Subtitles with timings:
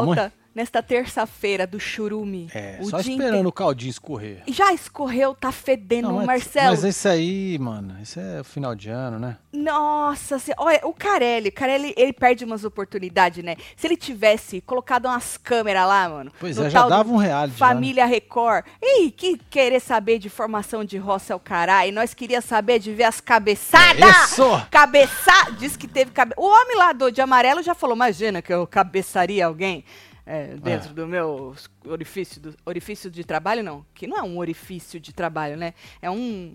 [0.00, 2.48] de volta nesta terça-feira do churume.
[2.54, 3.46] É, o só esperando inte...
[3.46, 4.42] o caldinho escorrer.
[4.48, 6.70] Já escorreu, tá fedendo, Não, mas, Marcelo.
[6.70, 9.36] Mas isso aí, mano, isso é o final de ano, né?
[9.52, 13.56] Nossa, olha, o Carelli, o Carelli, ele perde umas oportunidades, né?
[13.76, 16.32] Se ele tivesse colocado umas câmeras lá, mano.
[16.38, 17.56] Pois é, já dava um reality.
[17.56, 18.14] Família já, né?
[18.14, 18.64] Record.
[18.80, 21.92] Ei, que querer saber de formação de roça é o caralho.
[21.92, 24.30] Nós queria saber de ver as cabeçadas.
[24.30, 24.44] Isso!
[24.70, 25.30] Cabeça...
[25.58, 26.32] Diz que teve cabe...
[26.36, 29.84] O homem lá do de amarelo já falou, imagina que eu cabeçaria alguém
[30.30, 30.94] é, dentro é.
[30.94, 33.84] do meu orifício, do, orifício de trabalho, não.
[33.92, 35.74] Que não é um orifício de trabalho, né?
[36.00, 36.54] É um.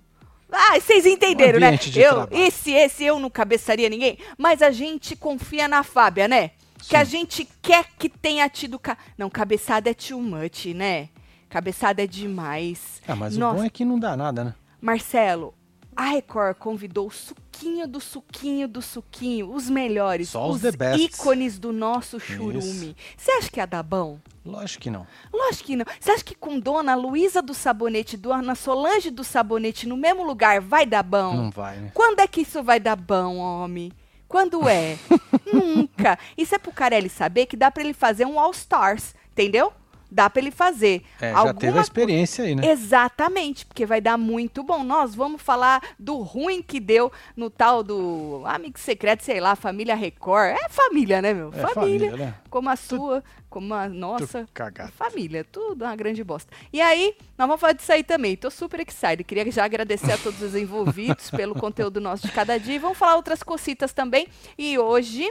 [0.50, 1.78] Ah, vocês entenderam, um né?
[1.96, 6.52] Eu, esse, esse eu não cabeçaria ninguém, mas a gente confia na Fábia, né?
[6.82, 6.90] Sim.
[6.90, 8.80] Que a gente quer que tenha tido.
[8.80, 8.98] Ca...
[9.18, 11.10] Não, cabeçada é too much, né?
[11.50, 13.02] Cabeçada é demais.
[13.06, 13.56] Ah, mas Nossa.
[13.56, 14.56] o bom é que não dá nada, né?
[14.80, 15.54] Marcelo,
[15.96, 21.58] a Record convidou o suquinho do suquinho do suquinho, os melhores, Só os, os ícones
[21.58, 22.96] do nosso churume.
[23.16, 24.20] Você acha que ia dar bom?
[24.46, 25.08] Lógico que não.
[25.34, 25.86] Lógico que não.
[26.00, 30.60] Você acha que com Dona Luísa do Sabonete, Dona Solange do Sabonete no mesmo lugar
[30.60, 31.34] vai dar bom?
[31.34, 31.92] Não vai, né?
[31.94, 33.92] Quando é que isso vai dar bom, homem?
[34.28, 34.98] Quando é?
[35.52, 36.20] Nunca.
[36.38, 39.72] Isso é pro Carelli saber que dá para ele fazer um All Stars, entendeu?
[40.16, 41.04] Dá para ele fazer.
[41.20, 41.48] É, Alguma...
[41.48, 42.72] já teve a experiência aí, né?
[42.72, 44.82] Exatamente, porque vai dar muito bom.
[44.82, 49.94] Nós vamos falar do ruim que deu no tal do Amigo Secreto, sei lá, Família
[49.94, 50.56] Record.
[50.58, 51.50] É família, né, meu?
[51.50, 52.12] É família.
[52.12, 52.36] família né?
[52.50, 54.48] Como a sua, como a nossa.
[54.54, 54.94] Cagado.
[54.94, 56.50] Família, tudo uma grande bosta.
[56.72, 58.38] E aí, nós vamos falar disso aí também.
[58.38, 59.26] Tô super excited.
[59.26, 62.76] Queria já agradecer a todos os envolvidos pelo conteúdo nosso de cada dia.
[62.76, 64.30] E vamos falar outras cositas também.
[64.58, 65.30] E hoje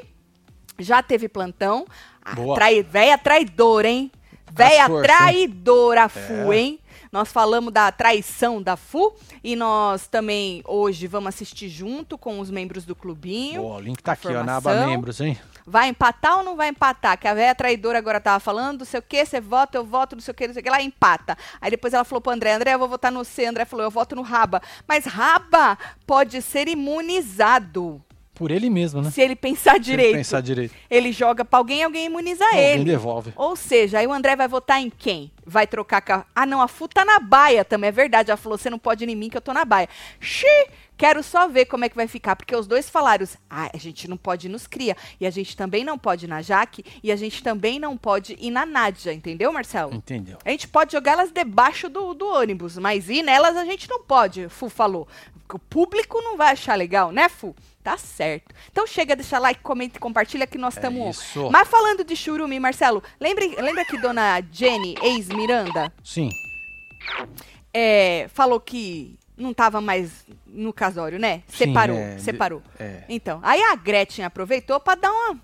[0.79, 1.87] já teve plantão.
[2.35, 2.55] Boa.
[2.55, 4.13] Trai, véia traidora, hein?
[4.55, 6.57] Véia traidora, Fu, é.
[6.57, 6.81] hein?
[7.11, 12.51] Nós falamos da traição da Fu e nós também hoje vamos assistir junto com os
[12.51, 13.63] membros do clubinho.
[13.63, 15.39] Boa, o link tá aqui, ó, na aba membros, hein?
[15.67, 17.19] Vai empatar ou não vai empatar?
[17.19, 20.15] Que a velha traidora agora tava falando, não sei o que, você vota, eu voto,
[20.15, 21.39] não sei o que, não sei o que, lá empata.
[21.61, 23.91] Aí depois ela falou pro André, André, eu vou votar no C, André falou, eu
[23.91, 24.61] voto no Raba.
[24.87, 28.03] Mas Raba pode ser imunizado.
[28.35, 29.11] Por ele mesmo, né?
[29.11, 30.09] Se ele pensar direito.
[30.09, 30.75] ele pensar direito.
[30.91, 32.85] Ele joga pra alguém alguém imuniza alguém ele.
[32.85, 33.33] devolve.
[33.37, 35.31] Ou seja, aí o André vai votar em quem?
[35.47, 36.27] Vai trocar com a...
[36.35, 38.31] Ah, não, a Fu tá na baia também, é verdade.
[38.31, 39.89] Ela falou, você não pode ir em mim que eu tô na baia.
[40.21, 40.69] Xiii!
[40.97, 44.09] Quero só ver como é que vai ficar, porque os dois falaram, ah, a gente
[44.09, 47.11] não pode ir nos cria, e a gente também não pode ir na Jaque, e
[47.11, 49.93] a gente também não pode ir na Nádia, entendeu, Marcelo?
[49.93, 50.39] Entendeu.
[50.45, 54.05] A gente pode jogar elas debaixo do, do ônibus, mas ir nelas a gente não
[54.05, 55.09] pode, Fu falou.
[55.53, 57.55] O público não vai achar legal, né, Fu?
[57.85, 58.55] Tá certo.
[58.73, 62.59] Então chega, deixa like, comenta e compartilha que nós estamos é Mas falando de churumi,
[62.59, 64.95] Marcelo, lembra, lembra que dona Jenny,
[65.35, 65.93] ex-Miranda?
[66.03, 66.31] Sim.
[67.73, 71.43] É, falou que não estava mais no casório, né?
[71.49, 72.63] Sim, separou, é, separou.
[72.79, 73.03] É.
[73.09, 75.41] Então, aí a Gretchen aproveitou para dar uma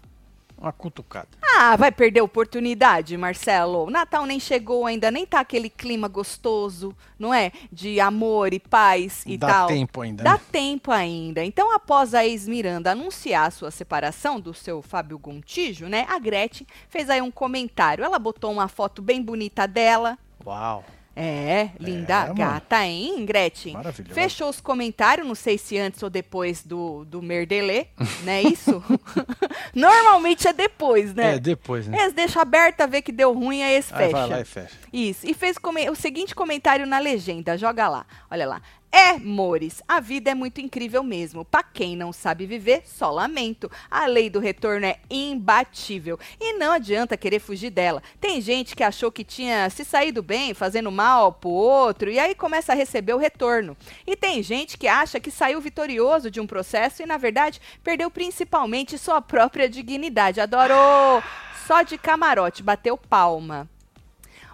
[0.61, 1.29] uma cutucada.
[1.43, 3.87] Ah, vai perder a oportunidade, Marcelo.
[3.87, 7.51] O Natal nem chegou ainda, nem tá aquele clima gostoso, não é?
[7.73, 9.69] De amor e paz e Dá tal.
[9.69, 10.23] Dá tempo ainda.
[10.23, 10.41] Dá né?
[10.53, 11.45] tempo ainda.
[11.45, 16.07] Então, após a ex-Miranda anunciar a sua separação do seu Fábio Gontijo, né?
[16.09, 18.05] A Gretchen fez aí um comentário.
[18.05, 20.19] Ela botou uma foto bem bonita dela.
[20.45, 20.85] Uau.
[21.23, 23.75] É, linda é, gata, hein, Gretchen?
[23.75, 24.15] Maravilhoso.
[24.15, 27.89] Fechou os comentários, não sei se antes ou depois do, do Merdelê,
[28.25, 28.41] né?
[28.41, 28.83] Isso?
[29.77, 31.35] Normalmente é depois, né?
[31.35, 31.99] É, depois, né?
[32.01, 34.13] Eles deixam aberto a ver que deu ruim, aí eles fecham.
[34.13, 34.75] Vai lá e fecha.
[34.91, 35.27] Isso.
[35.29, 35.57] E fez
[35.91, 38.07] o seguinte comentário na legenda, joga lá.
[38.31, 38.63] Olha lá.
[38.93, 41.45] É, Mores, a vida é muito incrível mesmo.
[41.45, 43.71] Para quem não sabe viver, só lamento.
[43.89, 48.03] A lei do retorno é imbatível e não adianta querer fugir dela.
[48.21, 52.35] Tem gente que achou que tinha se saído bem fazendo mal pro outro e aí
[52.35, 53.77] começa a receber o retorno.
[54.05, 58.11] E tem gente que acha que saiu vitorioso de um processo e na verdade perdeu
[58.11, 60.41] principalmente sua própria dignidade.
[60.41, 61.23] Adorou!
[61.67, 63.69] Só de camarote, bateu palma.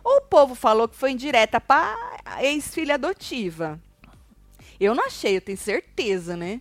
[0.05, 1.96] O povo falou que foi indireta para
[2.43, 3.81] ex-filha adotiva.
[4.78, 6.61] Eu não achei, eu tenho certeza, né?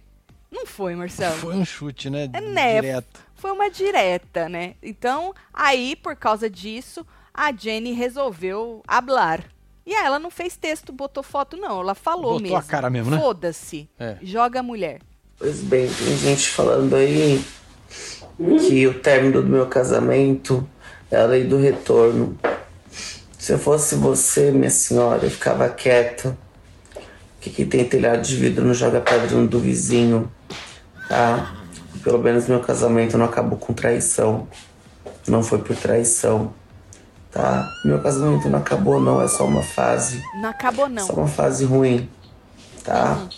[0.51, 1.35] Não foi, Marcelo?
[1.35, 2.29] Foi um chute, né?
[2.31, 2.81] É, né?
[2.81, 3.19] Direto.
[3.35, 4.75] Foi uma direta, né?
[4.81, 9.43] Então, aí, por causa disso, a Jenny resolveu hablar.
[9.85, 11.81] E aí, ela não fez texto, botou foto, não.
[11.81, 12.57] Ela falou botou mesmo.
[12.57, 13.19] a cara mesmo, né?
[13.19, 13.89] Foda-se.
[13.99, 14.17] É.
[14.21, 15.01] Joga a mulher.
[15.37, 17.43] Pois bem, tem gente falando aí
[18.37, 20.67] que o término do meu casamento
[21.11, 22.37] é a lei do retorno.
[23.37, 26.37] Se eu fosse você, minha senhora, eu ficava quieta
[27.45, 30.31] que quem tem telhado de vidro não joga pedra no do vizinho,
[31.07, 31.53] tá?
[32.03, 34.47] Pelo menos meu casamento não acabou com traição.
[35.27, 36.53] Não foi por traição,
[37.31, 37.71] tá?
[37.83, 39.21] Meu casamento não acabou, não.
[39.21, 40.23] É só uma fase.
[40.41, 41.05] Não acabou, não.
[41.05, 42.09] Só uma fase ruim,
[42.83, 43.13] tá?
[43.13, 43.29] Uhum.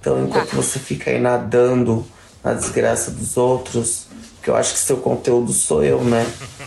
[0.00, 0.56] Então, enquanto tá.
[0.56, 2.04] você fica aí nadando
[2.42, 4.06] na desgraça dos outros,
[4.36, 6.26] Porque eu acho que seu conteúdo sou eu, né?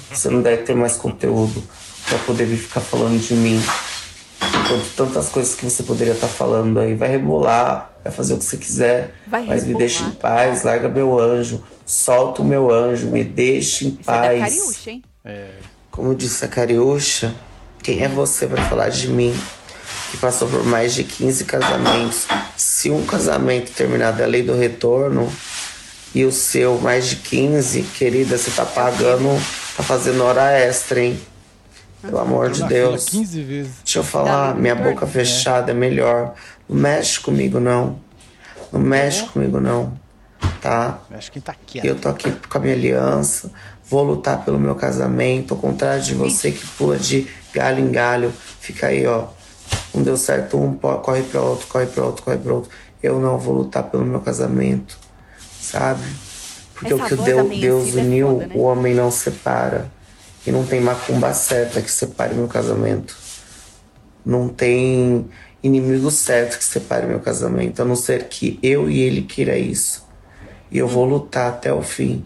[0.09, 1.61] Você não deve ter mais conteúdo
[2.07, 3.61] pra poder vir ficar falando de mim.
[4.59, 6.95] Enquanto tantas coisas que você poderia estar falando aí.
[6.95, 9.13] Vai rebolar, vai fazer o que você quiser.
[9.27, 9.79] Vai mas me rebolar.
[9.79, 11.63] deixa em paz, larga meu anjo.
[11.85, 14.39] Solta o meu anjo, me deixa em Isso é da paz.
[14.39, 15.03] Cariúcha, hein?
[15.91, 17.35] Como disse a Cariúcha,
[17.83, 19.35] quem é você para falar de mim?
[20.09, 22.27] Que passou por mais de 15 casamentos.
[22.55, 25.31] Se um casamento terminar da lei do retorno
[26.13, 29.29] e o seu mais de 15, querida, você tá pagando,
[29.75, 31.19] tá fazendo hora extra, hein?
[32.01, 33.05] Pelo amor de Deus.
[33.05, 33.71] 15 vezes.
[33.83, 36.33] Deixa eu falar, minha boca fechada é melhor.
[36.67, 37.99] Não mexe comigo, não.
[38.71, 39.93] Não mexe comigo, não.
[40.61, 40.99] Tá?
[41.11, 41.85] Acho que tá quieto.
[41.85, 43.51] eu tô aqui com a minha aliança,
[43.89, 48.31] vou lutar pelo meu casamento, ao contrário de você que pula de galho em galho,
[48.59, 49.25] fica aí, ó.
[49.93, 52.71] Não deu certo um, corre pra outro, corre pra outro, corre pra outro.
[53.01, 54.97] Eu não vou lutar pelo meu casamento,
[55.59, 56.03] sabe?
[56.75, 58.53] Porque Essa o que Deus, Deus é uniu, foda, né?
[58.55, 59.91] o homem não separa.
[60.45, 63.15] E não tem macumba certa que separe meu casamento.
[64.25, 65.29] Não tem
[65.63, 70.05] inimigo certo que separe meu casamento, a não ser que eu e ele queira isso.
[70.71, 72.25] E eu vou lutar até o fim.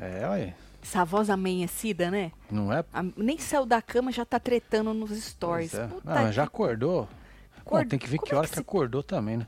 [0.00, 0.56] É, olha.
[0.82, 2.30] Essa voz amanhecida, né?
[2.50, 2.84] Não é?
[2.92, 5.74] A- nem saiu da cama, já tá tretando nos stories.
[5.74, 5.86] É.
[5.86, 7.08] Puta Ah, mas já que- acordou.
[7.68, 9.46] Bom, tem que ver Como que é hora que que se- acordou também, né?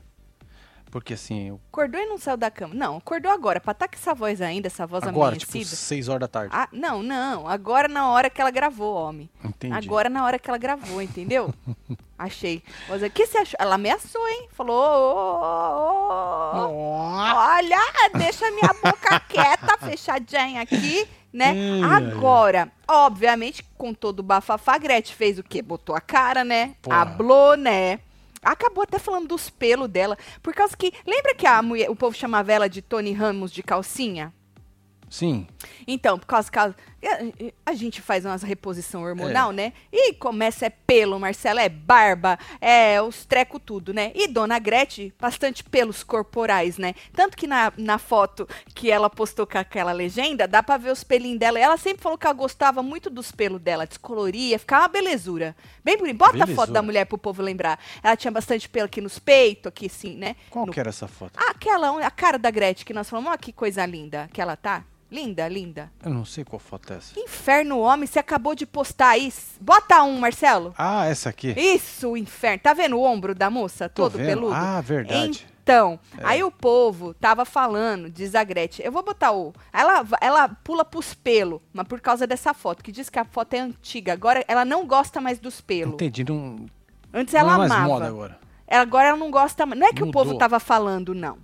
[0.91, 2.73] Porque assim, eu- Acordou e não saiu da cama.
[2.73, 3.59] Não, acordou agora.
[3.59, 5.75] Pra estar com essa voz ainda, essa voz agora, tipo, amanhecida.
[5.75, 6.49] 6 horas da tarde.
[6.55, 7.47] Ah, não, não.
[7.47, 9.29] Agora na hora que ela gravou, homem.
[9.43, 9.73] Entendi.
[9.75, 11.53] Agora na hora que ela gravou, entendeu?
[12.17, 12.61] Achei.
[12.89, 13.55] Mas o que você achou?
[13.59, 14.49] Ela ameaçou, hein?
[14.51, 16.99] Falou: "Ô, ô, ô, ô,
[17.35, 17.77] Olha,
[18.17, 21.53] deixa minha boca quieta, fechadinha aqui, né?
[21.95, 25.61] Agora, obviamente, com todo o bafafá, a Gretchen fez o quê?
[25.61, 26.75] Botou a cara, né?
[26.81, 26.97] Porra.
[27.01, 27.99] Hablou, né?
[28.41, 30.17] Acabou até falando dos pelos dela.
[30.41, 30.93] Por causa que.
[31.05, 34.33] Lembra que a mulher, o povo chamava ela de Tony Ramos de calcinha?
[35.09, 35.47] Sim.
[35.87, 36.51] Então, por causa
[37.65, 39.73] a, gente faz umas reposição hormonal, né?
[39.91, 44.11] E começa é pelo, Marcelo, é barba, é os treco tudo, né?
[44.13, 46.93] E Dona Gretchen, bastante pelos corporais, né?
[47.13, 51.03] Tanto que na, na foto que ela postou com aquela legenda, dá pra ver os
[51.03, 51.59] pelinhos dela.
[51.59, 55.55] Ela sempre falou que ela gostava muito dos pelos dela, descoloria, ficava uma belezura.
[55.83, 56.17] Bem bonito.
[56.17, 56.71] Bota a foto Belezura.
[56.71, 57.79] da mulher pro povo lembrar.
[58.03, 60.35] Ela tinha bastante pelo aqui nos peitos, aqui assim, né?
[60.49, 61.39] Qual No que era essa foto?
[61.49, 64.83] Aquela, a cara da Gretchen que nós falamos, olha que coisa linda que ela tá.
[65.11, 65.91] Linda, linda.
[66.03, 67.13] Eu não sei qual foto é essa.
[67.13, 69.55] Que inferno, homem, você acabou de postar isso.
[69.59, 70.73] Bota um, Marcelo.
[70.77, 71.53] Ah, essa aqui.
[71.57, 72.59] Isso, inferno.
[72.61, 73.89] Tá vendo o ombro da moça?
[73.89, 74.27] Tô todo vendo.
[74.27, 74.53] peludo?
[74.53, 75.47] Ah, verdade.
[75.63, 76.21] Então, É.
[76.25, 79.53] aí o povo tava falando, diz a Gretchen, eu vou botar o...
[79.71, 83.53] Ela, ela pula pros pelos, mas por causa dessa foto, que diz que a foto
[83.53, 84.13] é antiga.
[84.13, 85.93] Agora ela não gosta mais dos pelos.
[85.95, 86.23] Entendi.
[86.23, 86.65] Não,
[87.13, 87.87] Antes não ela é mais amava.
[87.87, 88.39] moda agora.
[88.67, 89.79] Ela- Agora ela não gosta mais.
[89.79, 90.23] Não é que o Mudou.
[90.23, 91.37] povo tava falando, não.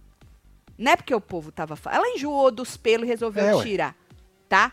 [0.77, 1.99] Não é porque o povo tava falando.
[1.99, 3.63] Ela enjoou dos pelos e resolveu É, ué.
[3.63, 3.95] tirar,
[4.49, 4.71] tá?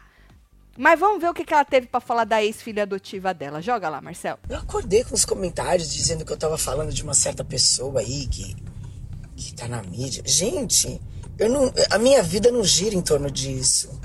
[0.77, 3.61] Mas vamos ver o que, que ela teve pra falar da ex-filha adotiva dela.
[3.61, 4.39] Joga lá, Marcelo.
[4.49, 8.27] Eu acordei com os comentários dizendo que eu tava falando de uma certa pessoa aí
[8.27, 8.57] que,
[9.37, 10.23] que tá na mídia.
[10.25, 10.99] Gente,
[11.39, 14.01] eu não, a minha vida não gira em torno disso.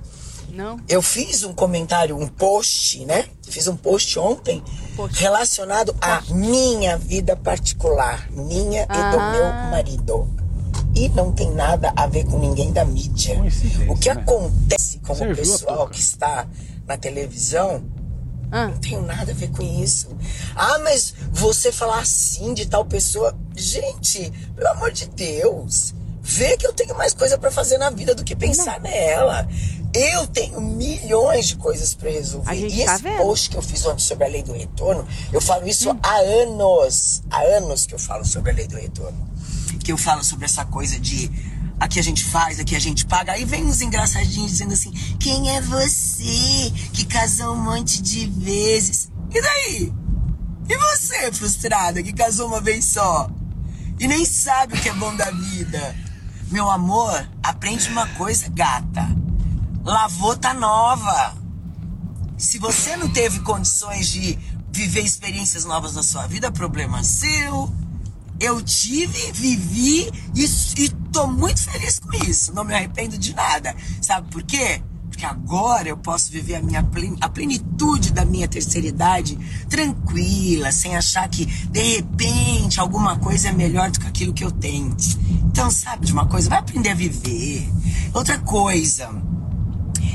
[0.49, 0.77] Não?
[0.89, 3.29] Eu fiz um comentário, um post, né?
[3.43, 4.61] Fiz um post ontem
[4.95, 5.19] Post.
[5.21, 9.31] relacionado à minha vida particular, minha e do Ah.
[9.31, 10.27] meu marido.
[10.97, 13.37] E não tem nada a ver com ninguém da mídia.
[13.87, 14.19] O que né?
[14.19, 16.47] acontece com Serviu o pessoal que está
[16.87, 17.83] na televisão
[18.51, 20.09] Ah, não tenho nada a ver com isso.
[20.55, 23.37] Ah, mas você falar assim de tal pessoa.
[23.55, 25.93] Gente, pelo amor de Deus.
[26.23, 29.47] Vê que eu tenho mais coisa pra fazer na vida do que pensar nela.
[29.93, 32.55] Eu tenho milhões de coisas pra resolver.
[32.55, 33.13] E tá esse vendo.
[33.13, 33.17] Hum.
[33.17, 37.21] post que eu fiz ontem sobre a lei do retorno, eu falo isso há anos.
[37.29, 39.27] Há anos que eu falo sobre a lei do retorno.
[39.87, 41.31] Que eu falo sobre essa coisa de
[41.79, 43.31] aqui a gente faz, aqui a gente paga.
[43.31, 49.09] Aí vem uns engraçadinhos dizendo assim: quem é você que casou um monte de vezes?
[49.33, 49.93] E daí?
[50.67, 53.29] E você, frustrada, que casou uma vez só?
[53.97, 55.95] E nem sabe o que é bom da vida?
[56.51, 59.07] Meu amor, aprende uma coisa, gata.
[59.85, 61.33] Lavou tá nova.
[62.37, 64.37] Se você não teve condições de
[64.69, 67.73] viver experiências novas na sua vida, problema seu.
[68.39, 70.45] Eu tive, vivi e,
[70.83, 72.53] e tô muito feliz com isso.
[72.53, 73.75] Não me arrependo de nada.
[74.01, 74.81] Sabe por quê?
[75.09, 76.87] Porque agora eu posso viver a minha
[77.21, 79.35] a plenitude da minha terceira idade
[79.67, 84.51] tranquila, sem achar que de repente alguma coisa é melhor do que aquilo que eu
[84.51, 84.95] tenho.
[85.45, 86.49] Então, sabe de uma coisa?
[86.49, 87.67] Vai aprender a viver.
[88.13, 89.09] Outra coisa,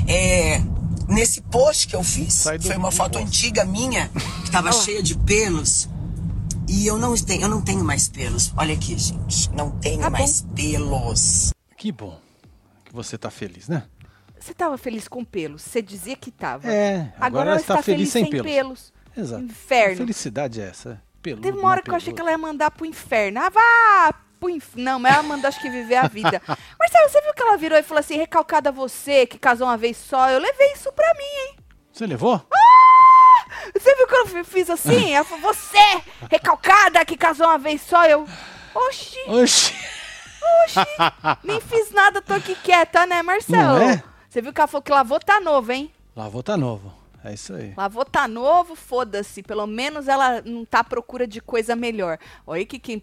[0.07, 0.61] é,
[1.09, 4.09] nesse post que eu fiz, foi uma foto antiga minha,
[4.45, 5.89] que tava cheia de pelos.
[6.75, 8.51] E eu não tenho, eu não tenho mais pelos.
[8.57, 9.49] Olha aqui, gente.
[9.51, 10.17] Não tenho Tá bom.
[10.17, 11.51] mais pelos.
[11.77, 12.19] Que bom
[12.85, 13.83] que você tá feliz, né?
[14.39, 15.61] Você tava feliz com pelos.
[15.61, 16.67] Você dizia que tava.
[16.67, 18.45] É, agora, Agora ela está feliz sem pelos.
[18.51, 18.93] pelos.
[19.15, 19.43] Exato.
[19.43, 19.91] Inferno.
[19.91, 21.01] Que felicidade é essa?
[21.21, 22.29] Peludo, Teve uma hora que eu achei que peludo.
[22.31, 23.39] ela ia mandar pro inferno.
[23.39, 24.83] Ah, vá pro inferno.
[24.83, 26.41] Não, mas ela mandou acho que viver a vida.
[26.79, 29.95] Marcelo, você viu que ela virou e falou assim, recalcada você, que casou uma vez
[29.95, 30.29] só?
[30.29, 31.55] Eu levei isso pra mim, hein?
[31.93, 32.41] Você levou?
[33.73, 35.13] Você viu que eu fi- fiz assim?
[35.13, 38.05] Ela falou, você, recalcada, que casou uma vez só?
[38.05, 38.27] Eu,
[38.73, 39.73] oxi, Oxi.
[41.43, 43.77] nem fiz nada, tô aqui quieta, né, Marcelo?
[43.81, 44.03] É?
[44.29, 45.91] Você viu que ela falou que lavou tá novo, hein?
[46.15, 46.93] Lavou tá novo.
[47.23, 47.73] É isso aí.
[47.77, 49.41] Lavou tá novo, foda-se.
[49.41, 52.17] Pelo menos ela não tá à procura de coisa melhor.
[52.45, 53.01] Olha que que...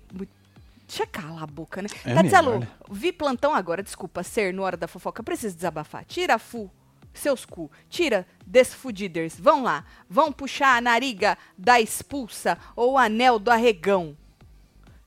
[0.86, 1.88] Deixa calar a boca, né?
[2.04, 2.68] É melhor, né?
[2.90, 5.22] vi plantão agora, desculpa, ser no Hora da Fofoca.
[5.22, 6.04] Preciso desabafar.
[6.04, 6.68] Tira a fu,
[7.14, 7.70] seus cu.
[7.88, 9.38] Tira desfudiders.
[9.38, 9.84] Vão lá.
[10.08, 14.16] Vão puxar a nariga da expulsa ou o anel do arregão.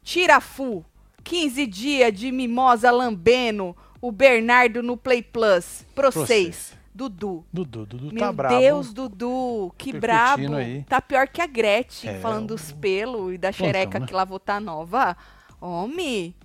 [0.02, 0.84] Tira a fu.
[1.24, 3.76] 15 dias de mimosa lambendo.
[4.02, 5.86] O Bernardo no Play Plus.
[5.96, 6.14] Procês.
[6.26, 6.74] Procês.
[6.96, 7.44] Dudu.
[7.52, 8.60] Dudu, Dudu Meu tá brabo.
[8.60, 10.54] Deus, Dudu, que brabo.
[10.56, 10.84] aí.
[10.84, 14.06] Tá pior que a Gretchen, É, falando dos pelos e da Plantão, xereca né?
[14.06, 15.18] que lavou tá nova.
[15.60, 16.36] Homem,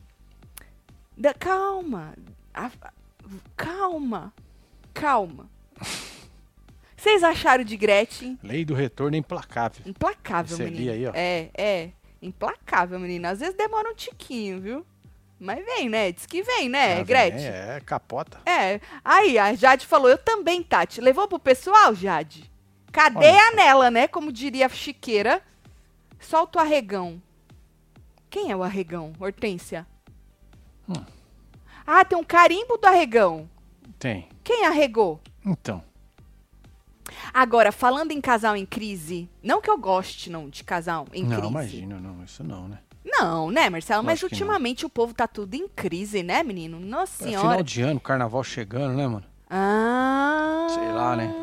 [1.17, 2.15] da, calma,
[2.55, 2.93] A- a-
[3.57, 4.33] calma,
[4.95, 5.51] calma.
[6.99, 8.37] Vocês acharam de Gretchen?
[8.43, 9.83] Lei do retorno é implacável.
[9.87, 10.93] Implacável, Esse menino.
[10.93, 11.13] aí, ó.
[11.15, 11.91] É, é,
[12.21, 13.29] implacável, menino.
[13.29, 14.87] Às vezes demora um tiquinho, viu?
[15.39, 16.11] Mas vem, né?
[16.11, 17.47] Diz que vem, né, Ah, vem, Gretchen?
[17.47, 18.41] É, capota.
[18.45, 18.81] É.
[19.05, 21.01] Aí, a Jade falou, eu também, Tati.
[21.01, 22.51] Levou pro pessoal, Jade?
[22.91, 24.09] Cadê Olha a nela, né?
[24.09, 25.41] Como diria a Chiqueira.
[26.19, 27.23] Solta o arregão.
[28.29, 29.13] Quem é o arregão?
[29.21, 29.87] Hortência.
[30.89, 31.05] Hum.
[31.87, 33.49] Ah, tem um carimbo do arregão.
[34.01, 34.29] Tem.
[34.43, 35.21] Quem arregou?
[35.47, 35.87] Então.
[37.33, 41.37] Agora, falando em casal em crise, não que eu goste, não, de casal em não,
[41.37, 41.49] crise.
[41.53, 42.23] imagina, não.
[42.25, 42.79] Isso não, né?
[43.05, 44.03] Não, né, Marcelo?
[44.05, 44.37] Mas Lógico não.
[44.47, 46.79] ultimamente o povo tá tudo em crise, né, menino?
[46.79, 47.49] Nossa É senhora.
[47.49, 49.25] final de ano, carnaval chegando, né, mano?
[49.49, 50.67] Ah.
[50.71, 51.35] Sei lá, né?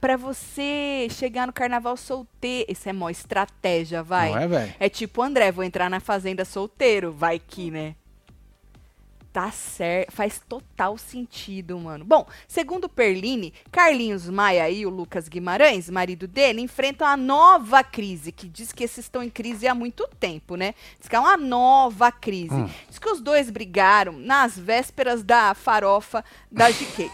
[0.00, 2.70] Pra você chegar no carnaval solteiro.
[2.70, 4.30] Isso é mó estratégia, vai.
[4.30, 4.74] Não é, velho?
[4.78, 7.10] É tipo, André, vou entrar na fazenda solteiro.
[7.10, 7.96] Vai que, né?
[9.32, 10.12] Tá certo.
[10.12, 12.04] Faz total sentido, mano.
[12.04, 18.30] Bom, segundo Perline, Carlinhos Maia e o Lucas Guimarães, marido dele, enfrentam a nova crise,
[18.30, 20.74] que diz que esses estão em crise há muito tempo, né?
[20.98, 22.54] Diz que é uma nova crise.
[22.54, 22.68] Hum.
[22.88, 27.10] Diz que os dois brigaram nas vésperas da farofa da GK.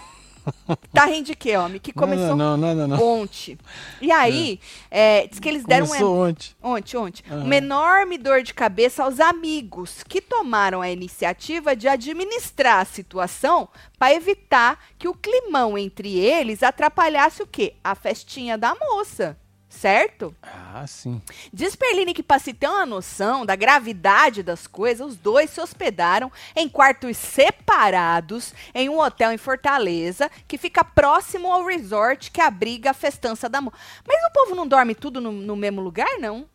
[0.92, 1.80] Tá rindo de quê, homem?
[1.80, 3.58] Que começou Não, não, não, ontem.
[4.00, 6.50] E aí, é, diz que eles deram um Começou ontem.
[6.62, 7.24] Ontem, ontem.
[7.30, 7.44] Aham.
[7.44, 13.68] Uma enorme dor de cabeça aos amigos que tomaram a iniciativa de administrar a situação
[13.98, 17.74] para evitar que o climão entre eles atrapalhasse o quê?
[17.82, 19.36] A festinha da moça.
[19.78, 20.34] Certo?
[20.42, 21.22] Ah, sim.
[21.52, 25.60] Diz Perline que para se ter uma noção da gravidade das coisas, os dois se
[25.60, 32.40] hospedaram em quartos separados em um hotel em Fortaleza, que fica próximo ao resort que
[32.40, 33.76] abriga a festança da moça.
[34.04, 36.48] Mas o povo não dorme tudo no, no mesmo lugar, não?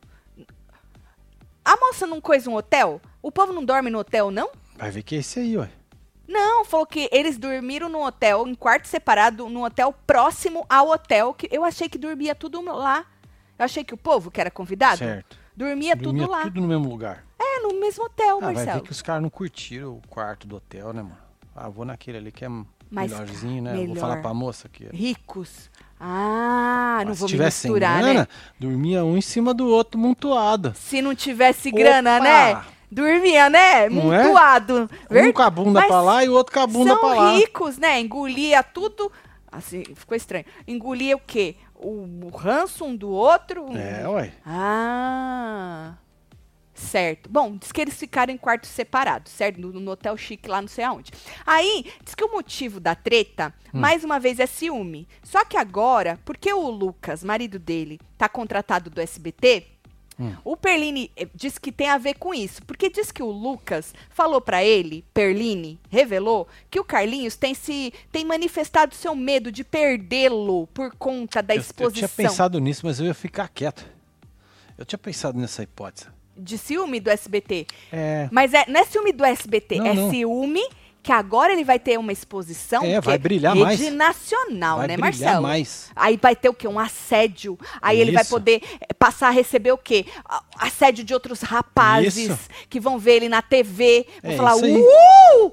[1.64, 3.00] A moça não coisa um hotel?
[3.22, 4.52] O povo não dorme no hotel, não?
[4.76, 5.70] Vai ver que é esse aí, ué.
[6.28, 11.34] Não, falou que eles dormiram no hotel, em quarto separado, num hotel próximo ao hotel,
[11.34, 13.06] que eu achei que dormia tudo lá.
[13.64, 15.38] Eu achei que o povo que era convidado Certo.
[15.56, 16.42] dormia, Dormia tudo lá.
[16.44, 17.24] tudo no mesmo lugar.
[17.40, 18.80] É, no mesmo hotel, Ah, vai Marcelo.
[18.82, 21.18] ver que os caras não curtiram o quarto do hotel, né, mano?
[21.56, 23.72] Ah, vou naquele ali que é Mais melhorzinho, né?
[23.72, 23.88] melhor.
[23.88, 24.86] Vou falar pra moça aqui.
[24.92, 25.70] Ricos.
[25.98, 28.28] Ah, não Mas vou se tivesse misturar, grana, né?
[28.60, 30.74] dormia um em cima do outro, montuado.
[30.76, 32.24] Se não tivesse grana, Opa!
[32.24, 32.62] né?
[32.92, 33.88] Dormia, né?
[33.90, 34.24] Não é?
[34.24, 34.90] Mutuado.
[35.10, 37.00] Ver- Um com a bunda Mas pra lá e o outro com a bunda São
[37.00, 37.32] pra lá.
[37.36, 38.00] ricos, né?
[38.02, 39.10] Engolia tudo.
[39.52, 40.46] Assim, ficou estranho.
[40.68, 41.56] Engolia o quê?
[41.76, 43.66] O, o ranço um do outro?
[43.78, 44.34] É, ué.
[44.46, 45.96] Ah.
[46.74, 47.30] Certo.
[47.30, 49.62] Bom, diz que eles ficaram em quartos separados, certo?
[49.62, 51.12] No, no hotel chique lá, não sei aonde.
[51.46, 53.80] Aí, diz que o motivo da treta, Hum.
[53.80, 55.08] mais uma vez, é ciúme.
[55.22, 59.68] Só que agora, porque o Lucas, marido dele, tá contratado do SBT,
[60.24, 60.36] Hum.
[60.44, 62.62] o Perline eh, diz que tem a ver com isso.
[62.64, 67.94] Porque diz que o Lucas falou pra ele, Perline, revelou, que o Carlinhos tem se
[68.12, 72.08] tem manifestado seu medo de perdê-lo por conta da Eu, eu exposição.
[72.08, 73.86] tinha pensado nisso, mas eu ia ficar quieto.
[74.78, 76.08] Eu tinha pensado nessa hipótese.
[76.36, 77.68] De ciúme do SBT.
[77.92, 78.28] É.
[78.32, 80.10] Mas é, não é ciúme do SBT, Não, é não.
[80.10, 80.62] ciúme
[81.04, 83.94] que agora ele vai ter uma exposição É, vai brilhar rede mais.
[83.94, 85.42] nacional, vai né, brilhar Marcelo?
[85.44, 85.92] mais.
[85.96, 86.68] Aí vai ter o quê?
[86.68, 87.60] Um assédio.
[87.82, 88.32] Aí ele vai Isso.
[88.32, 90.06] poder eh, passar a receber o quê?
[90.58, 92.50] Assédio de outros rapazes Isso.
[92.70, 94.08] que vão ver ele na TV.
[94.24, 94.66] Vão É falar, isso
[95.46, 95.52] uh!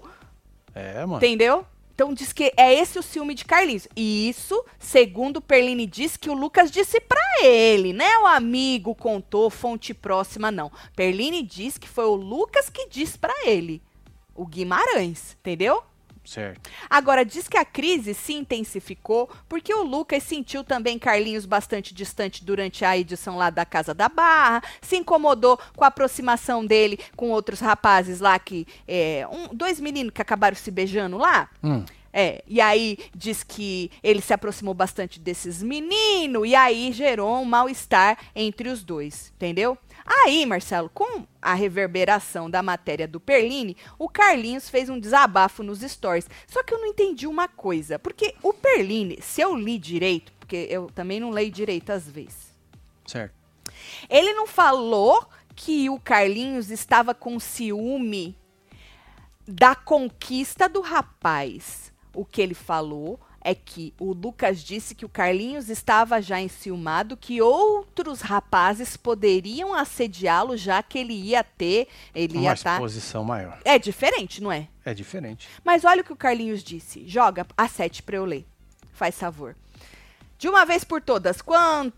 [0.75, 1.17] É, mano.
[1.17, 1.67] Entendeu?
[1.95, 3.87] Então diz que é esse o ciúme de Carlinhos.
[3.95, 8.17] E isso, segundo Perline diz que o Lucas disse pra ele, né?
[8.23, 10.73] O amigo contou, fonte próxima, não.
[10.97, 13.83] Perline diz que foi o Lucas que disse pra ele.
[14.35, 15.83] O Guimarães, entendeu?
[16.25, 16.71] Certo.
[16.89, 22.45] Agora, diz que a crise se intensificou porque o Lucas sentiu também Carlinhos bastante distante
[22.45, 27.31] durante a edição lá da Casa da Barra, se incomodou com a aproximação dele com
[27.31, 28.67] outros rapazes lá que.
[28.87, 31.49] É, um, dois meninos que acabaram se beijando lá.
[31.63, 31.85] Hum.
[32.13, 37.45] É, e aí diz que ele se aproximou bastante desses meninos, e aí gerou um
[37.45, 39.79] mal-estar entre os dois, entendeu?
[40.13, 45.83] Aí, Marcelo, com a reverberação da matéria do Perline, o Carlinhos fez um desabafo nos
[45.83, 46.29] stories.
[46.49, 50.67] Só que eu não entendi uma coisa, porque o Perline, se eu li direito, porque
[50.69, 52.53] eu também não leio direito às vezes,
[53.07, 53.33] Certo.
[54.09, 58.37] ele não falou que o Carlinhos estava com ciúme
[59.47, 61.93] da conquista do rapaz.
[62.13, 67.17] O que ele falou é que o Lucas disse que o Carlinhos estava já enciumado,
[67.17, 72.75] que outros rapazes poderiam assediá-lo, já que ele ia ter, ele Uma ia estar.
[72.75, 73.59] exposição maior.
[73.65, 74.69] É diferente, não é?
[74.85, 75.49] É diferente.
[75.65, 77.07] Mas olha o que o Carlinhos disse.
[77.07, 78.47] Joga a 7 pra eu ler.
[78.93, 79.57] Faz favor.
[80.39, 81.93] De uma vez por todas, quando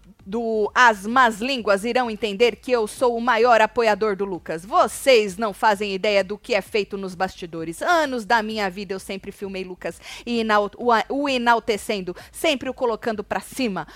[0.75, 4.65] as más línguas irão entender que eu sou o maior apoiador do Lucas?
[4.65, 7.83] Vocês não fazem ideia do que é feito nos bastidores.
[7.83, 10.43] Anos da minha vida eu sempre filmei Lucas e
[10.79, 13.87] o, o enaltecendo, sempre o colocando pra cima.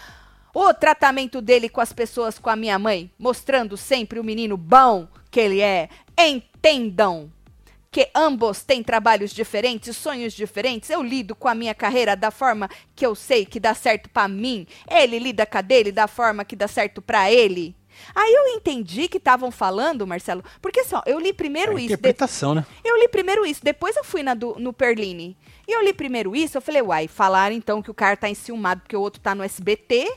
[0.55, 5.07] O tratamento dele com as pessoas, com a minha mãe, mostrando sempre o menino bom
[5.31, 5.89] que ele é.
[6.19, 7.31] Entendam
[7.91, 10.91] que ambos têm trabalhos diferentes, sonhos diferentes.
[10.91, 14.29] Eu lido com a minha carreira da forma que eu sei que dá certo pra
[14.29, 14.67] mim.
[14.91, 17.75] Ele lida com a dele da forma que dá certo pra ele.
[18.15, 21.81] Aí eu entendi que estavam falando, Marcelo, porque assim, ó, eu li primeiro É isso.
[21.89, 22.67] de- interpretação, né?
[22.85, 25.35] eu li primeiro isso, depois eu fui na do- no Perline.
[25.67, 28.83] E eu li primeiro isso, eu falei, uai, falaram então que o cara tá enciumado
[28.83, 30.13] porque o outro tá no SBT,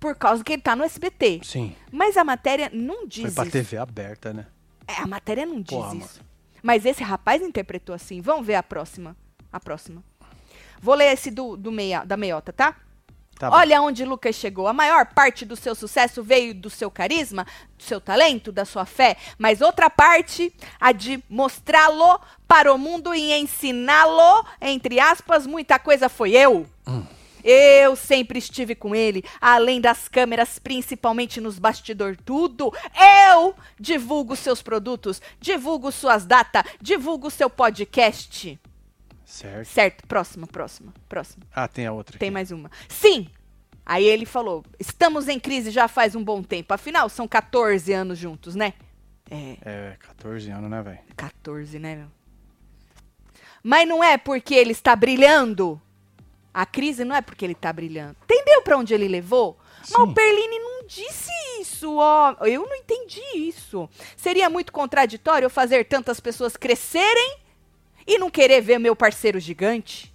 [0.00, 1.40] por causa que ele tá no SBT.
[1.44, 1.76] Sim.
[1.92, 3.52] Mas a matéria não diz Foi pra isso.
[3.52, 4.46] TV aberta, né?
[4.88, 6.20] É, a matéria não diz Porra, isso.
[6.62, 8.20] Mas esse rapaz interpretou assim.
[8.20, 9.16] Vamos ver a próxima.
[9.52, 10.02] A próxima.
[10.80, 12.76] Vou ler esse do, do meia, da meiota, tá?
[13.40, 13.48] Tá.
[13.50, 14.68] Olha onde Lucas chegou.
[14.68, 18.84] A maior parte do seu sucesso veio do seu carisma, do seu talento, da sua
[18.84, 19.16] fé.
[19.38, 26.10] Mas outra parte, a de mostrá-lo para o mundo e ensiná-lo, entre aspas, muita coisa
[26.10, 26.66] foi eu.
[27.44, 32.72] Eu sempre estive com ele, além das câmeras, principalmente nos bastidores, tudo.
[33.32, 38.58] Eu divulgo seus produtos, divulgo suas datas, divulgo seu podcast.
[39.24, 39.68] Certo.
[39.68, 41.44] Certo, próxima, próxima, próxima.
[41.54, 42.18] Ah, tem a outra aqui.
[42.18, 42.70] Tem mais uma.
[42.88, 43.28] Sim!
[43.86, 46.74] Aí ele falou: estamos em crise já faz um bom tempo.
[46.74, 48.74] Afinal, são 14 anos juntos, né?
[49.30, 50.98] É, É, 14 anos, né, velho?
[51.16, 52.06] 14, né, meu?
[53.62, 55.80] Mas não é porque ele está brilhando.
[56.52, 58.16] A crise não é porque ele está brilhando.
[58.24, 59.58] Entendeu pra onde ele levou?
[59.80, 60.14] Mas o Sim.
[60.14, 62.34] Perline não disse isso, ó.
[62.40, 63.88] Eu não entendi isso.
[64.16, 67.38] Seria muito contraditório eu fazer tantas pessoas crescerem
[68.06, 70.12] e não querer ver meu parceiro gigante?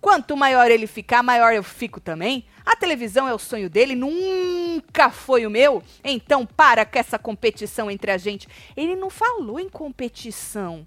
[0.00, 2.44] Quanto maior ele ficar, maior eu fico também.
[2.66, 5.80] A televisão é o sonho dele, nunca foi o meu.
[6.02, 8.48] Então para com essa competição entre a gente.
[8.76, 10.84] Ele não falou em competição.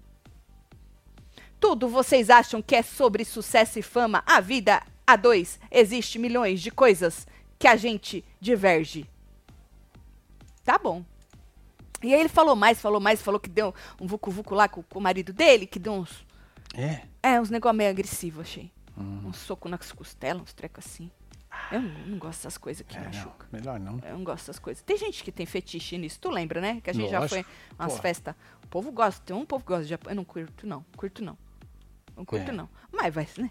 [1.60, 4.22] Tudo vocês acham que é sobre sucesso e fama?
[4.26, 7.26] A vida a dois existe milhões de coisas
[7.58, 9.08] que a gente diverge.
[10.64, 11.04] Tá bom.
[12.02, 14.98] E aí ele falou mais, falou mais, falou que deu um vucu-vucu lá com, com
[14.98, 16.26] o marido dele, que deu uns,
[16.74, 17.02] É.
[17.22, 18.70] é, uns negócios meio agressivos, achei.
[18.98, 21.10] Um soco nas costelas, uns trecos assim.
[21.72, 23.46] Eu não, não gosto dessas coisas que é não, machucam.
[23.50, 23.98] melhor não.
[24.04, 24.82] Eu não gosto dessas coisas.
[24.82, 26.80] Tem gente que tem fetiche nisso, tu lembra, né?
[26.82, 27.42] Que a gente já Lógico.
[27.42, 28.34] foi umas festas.
[28.62, 30.12] O povo gosta, tem um povo que gosta de Japão.
[30.12, 30.84] Eu não curto, não.
[30.96, 31.36] Curto, não.
[32.16, 32.52] Não curto, É.
[32.54, 32.68] não.
[32.92, 33.50] Mas vai, né?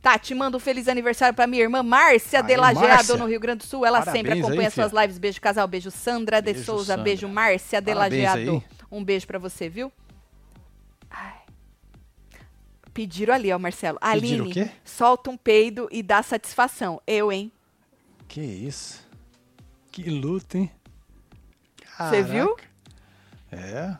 [0.00, 3.16] Tati, manda um feliz aniversário pra minha irmã Márcia Aí, de Márcia.
[3.16, 3.84] no Rio Grande do Sul.
[3.84, 5.18] Ela sempre Parabéns acompanha aí, suas lives.
[5.18, 5.66] Beijo, casal.
[5.66, 6.84] Beijo, Sandra de Beijo, Souza.
[6.92, 7.02] Sandra.
[7.02, 8.50] Beijo, Márcia de Parabéns Lajeado.
[8.52, 8.62] aí.
[8.90, 9.90] Um beijo pra você, viu?
[11.10, 11.40] Ai.
[12.94, 13.98] Pediram ali, ó, Marcelo.
[13.98, 17.02] Pediram Aline, solta um peido e dá satisfação.
[17.04, 17.50] Eu, hein?
[18.28, 19.04] Que isso?
[19.90, 20.70] Que luta, hein?
[21.98, 22.54] Você viu?
[23.50, 23.96] É.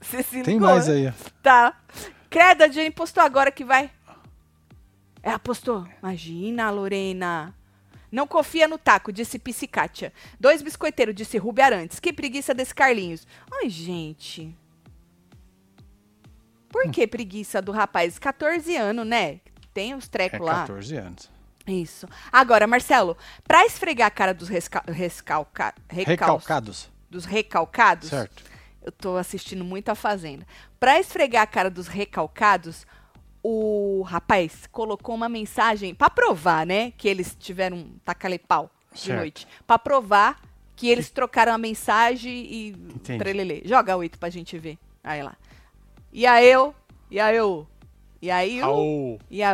[0.00, 0.94] Você se Tem ligou, mais né?
[1.08, 1.14] aí.
[1.42, 1.76] Tá.
[2.30, 3.90] Credo, a Jane postou agora que vai.
[5.22, 5.86] Ela postou.
[6.02, 7.54] Imagina, Lorena.
[8.10, 10.12] Não confia no taco, disse Psicatia.
[10.40, 11.98] Dois biscoiteiros, disse Rubi Arantes.
[12.00, 13.26] Que preguiça desse Carlinhos.
[13.52, 14.56] Ai, gente.
[16.68, 18.18] Por que preguiça do rapaz?
[18.18, 19.40] 14 anos, né?
[19.72, 20.60] Tem os É trecos lá.
[20.60, 21.30] 14 anos.
[21.66, 22.06] Isso.
[22.32, 26.90] Agora, Marcelo, pra esfregar a cara dos resca rescalca recaus- Recalcados.
[27.10, 28.42] dos recalcados, Certo.
[28.88, 30.46] Eu tô assistindo muito a Fazenda.
[30.80, 32.86] Pra esfregar a cara dos recalcados,
[33.42, 39.18] o rapaz colocou uma mensagem pra provar, né, que eles tiveram um tacalepau de Certo.
[39.18, 39.46] noite.
[39.66, 40.40] Pra provar
[40.74, 43.18] que eles trocaram a mensagem e Entendi.
[43.18, 43.62] trelelê.
[43.64, 44.78] Joga oito pra gente ver.
[45.04, 45.36] Aí lá.
[46.12, 46.74] E aí eu,
[47.10, 47.66] e aí eu,
[48.20, 48.60] e aí aí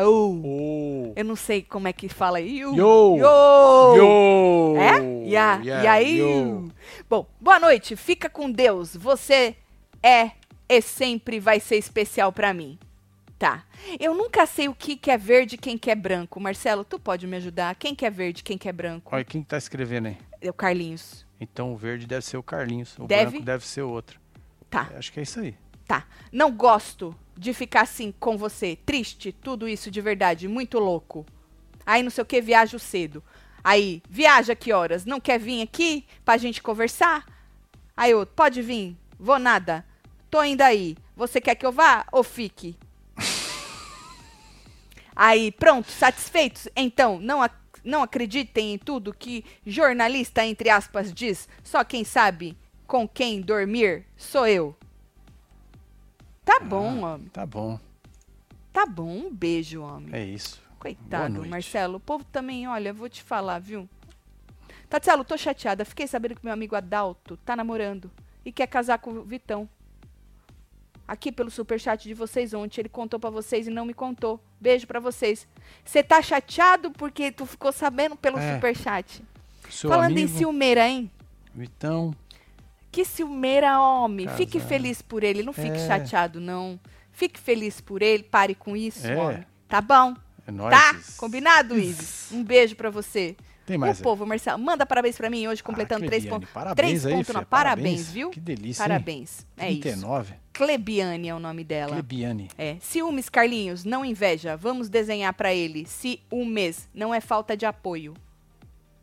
[0.03, 1.25] eu.
[1.25, 2.75] Não sei como é que fala eu.
[2.75, 3.17] Yo.
[3.19, 3.97] Yo.
[3.97, 4.77] Yo.
[4.79, 5.27] É?
[5.29, 6.19] E, a, Yeah, aí?
[6.19, 6.71] yo.
[7.09, 7.95] Bom, boa noite.
[7.97, 8.97] Fica com Deus.
[8.97, 9.57] Você
[10.03, 10.33] é
[10.69, 12.79] e sempre vai ser especial pra mim.
[13.39, 13.65] Tá.
[14.01, 16.41] Eu nunca sei o que que é verde e quem que é branco.
[16.41, 17.75] Marcelo, tu pode me ajudar?
[17.75, 19.15] Quem que é verde quem que é branco?
[19.15, 20.17] Olha, quem que tá escrevendo aí?
[20.41, 21.27] É o Carlinhos.
[21.39, 22.97] Então o verde deve ser o Carlinhos.
[22.99, 23.33] O Deve?
[23.33, 24.19] branco deve ser o outro.
[24.71, 24.91] Tá.
[24.97, 25.55] Acho que é isso aí.
[25.87, 26.07] Tá.
[26.33, 28.77] Não gosto de ficar assim com você.
[28.87, 31.25] Triste, tudo isso de verdade, muito louco.
[31.85, 33.23] Aí não sei o que, viajo cedo.
[33.63, 35.05] Aí, viaja que horas?
[35.05, 37.25] Não quer vir aqui pra gente conversar?
[37.97, 38.97] Aí eu, pode vir.
[39.19, 39.85] Vou nada.
[40.31, 40.97] Tô indo aí.
[41.17, 42.77] Você quer que eu vá ou fique?
[45.17, 46.69] Aí, pronto, satisfeitos?
[46.75, 51.49] Então, não, ac- não acreditem em tudo que jornalista, entre aspas, diz.
[51.63, 54.77] Só quem sabe com quem dormir sou eu.
[56.45, 57.29] Tá bom, homem.
[57.29, 57.79] Tá bom.
[58.73, 59.09] Tá bom.
[59.09, 60.09] Um beijo, homem.
[60.13, 60.61] É isso.
[60.79, 61.47] Coitado.
[61.47, 61.97] Marcelo.
[61.97, 63.89] O povo também, olha, vou te falar, viu?
[64.89, 65.85] Tatielo, tô chateada.
[65.85, 68.11] Fiquei sabendo que meu amigo Adalto tá namorando
[68.45, 69.69] e quer casar com o Vitão.
[71.07, 74.41] Aqui pelo superchat de vocês ontem, ele contou pra vocês e não me contou.
[74.61, 75.47] Beijo pra vocês.
[75.85, 78.55] Você tá chateado porque tu ficou sabendo pelo É.
[78.55, 79.23] superchat?
[79.69, 81.11] Falando amigo, em ciumeira, hein?
[81.55, 82.15] Vitão.
[82.95, 84.29] Que ciumeira, homem.
[84.29, 84.69] Fique Casar.
[84.69, 85.43] feliz por ele.
[85.43, 85.87] Não fique É.
[85.89, 86.79] chateado, não.
[87.11, 88.23] Fique feliz por ele.
[88.23, 89.17] Pare com isso, É.
[89.17, 89.45] homem.
[89.69, 90.15] Tá bom?
[90.47, 90.71] É nóis.
[90.71, 90.97] Tá?
[91.17, 92.31] Combinado, Isis?
[92.31, 93.37] Um beijo pra você.
[93.67, 94.05] Tem mais o aí?
[94.05, 96.49] povo, Marcelo, manda parabéns pra mim hoje, completando Ah, três pontos.
[96.51, 97.45] Parabéns três pontos, não.
[97.45, 98.31] Parabéns, viu?
[98.31, 98.89] Que delícia, hein?
[98.89, 99.47] Parabéns.
[99.57, 99.81] É isso.
[99.81, 100.35] 39.
[100.53, 101.95] Clebiane é o nome dela.
[101.95, 102.49] Clebiane.
[102.57, 102.77] É.
[102.81, 104.57] Ciúmes, Carlinhos, não inveja.
[104.57, 105.85] Vamos desenhar pra ele.
[105.87, 108.15] Se mês não é falta de apoio.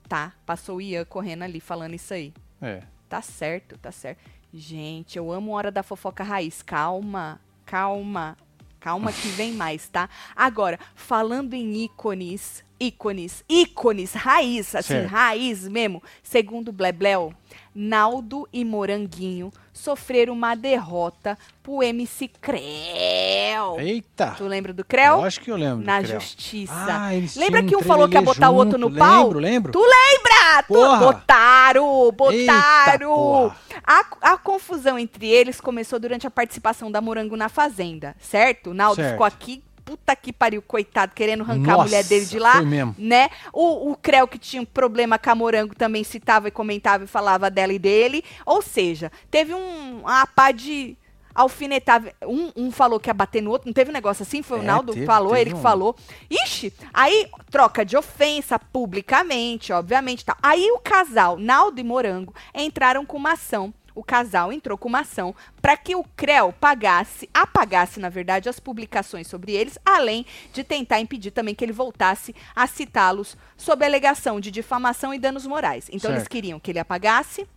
[0.08, 0.32] Tá?
[0.46, 2.32] Passou o Ian correndo ali falando isso aí.
[2.62, 2.84] É.
[3.12, 4.22] Tá certo, tá certo.
[4.54, 6.62] Gente, eu amo Hora da Fofoca Raiz.
[6.62, 8.38] Calma, calma.
[8.80, 10.10] Calma que vem mais, tá?
[10.34, 15.10] Agora, falando em ícones, ícones, ícones, raiz, assim, Certo.
[15.12, 16.02] raiz mesmo.
[16.24, 17.34] Segundo o Blebleu,
[17.74, 23.80] Naldo e Moranguinho sofreram uma derrota pro MC Creu.
[23.80, 24.34] Eita.
[24.38, 25.14] Tu lembra do Creu?
[25.16, 25.86] Eu acho que eu lembro.
[25.86, 26.74] Na justiça.
[26.76, 29.24] Ah, eles Lembra que um falou que ia botar o outro junto, no pau?
[29.24, 29.72] Lembro, lembro.
[29.72, 30.64] Tu lembra?
[30.64, 30.98] Tu- Porra!
[31.00, 33.10] Botaram, botaram.
[33.16, 33.56] porra.
[33.86, 38.72] A, a confusão entre eles começou durante a participação da Morango na Fazenda, certo?
[38.72, 39.12] O Naldo Certo.
[39.12, 42.54] ficou aqui, puta que pariu, coitado, querendo arrancar a Nossa, mulher dele de lá.
[42.54, 42.96] foi mesmo.
[42.98, 43.30] Né?
[43.52, 47.08] O, o Creu, que tinha um problema com a Morango, também citava e comentava e
[47.08, 48.24] falava dela e dele.
[48.46, 50.96] Ou seja, teve um, uma pá de
[51.36, 52.04] alfinetar.
[52.26, 54.42] Um, um falou que ia bater no outro, não teve um negócio assim?
[54.42, 55.96] Foi o É, Naldo teve, falou, teve ele que um- falou.
[56.30, 60.24] Ixi, aí troca de ofensa publicamente, obviamente.
[60.24, 60.38] Tal.
[60.42, 63.74] Aí o casal, Naldo e Morango, entraram com uma ação.
[63.94, 68.60] O casal entrou com uma ação para que o CREL pagasse, apagasse, na verdade, as
[68.60, 74.40] publicações sobre eles, além de tentar impedir também que ele voltasse a citá-los sob alegação
[74.40, 75.88] de difamação e danos morais.
[75.92, 76.32] Então eles Certo.
[76.32, 77.48] queriam que ele apagasse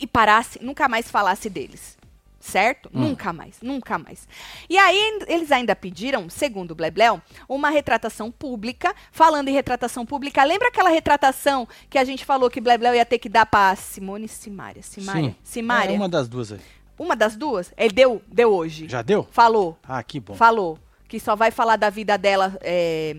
[0.00, 1.99] e parasse, nunca mais falasse deles.
[2.40, 2.88] Certo?
[2.90, 4.26] Nunca mais, nunca mais.
[4.68, 8.94] E aí eles ainda pediram, segundo o Blebleu, uma retratação pública.
[9.12, 13.18] Falando em retratação pública, lembra aquela retratação que a gente falou que Blebleu ia ter
[13.18, 14.82] que dar pra Simone Simária?
[14.82, 15.30] Simária?
[15.30, 15.36] Sim.
[15.44, 15.92] Simária?
[15.92, 16.04] É uma...
[16.04, 16.60] uma das duas aí.
[17.16, 17.72] das duas?
[17.76, 18.88] Ele deu, deu hoje.
[18.88, 19.28] Já deu?
[19.30, 19.78] Falou.
[19.82, 20.34] Ah, que bom.
[20.34, 20.78] Falou
[21.10, 23.16] que só vai falar da vida dela, é,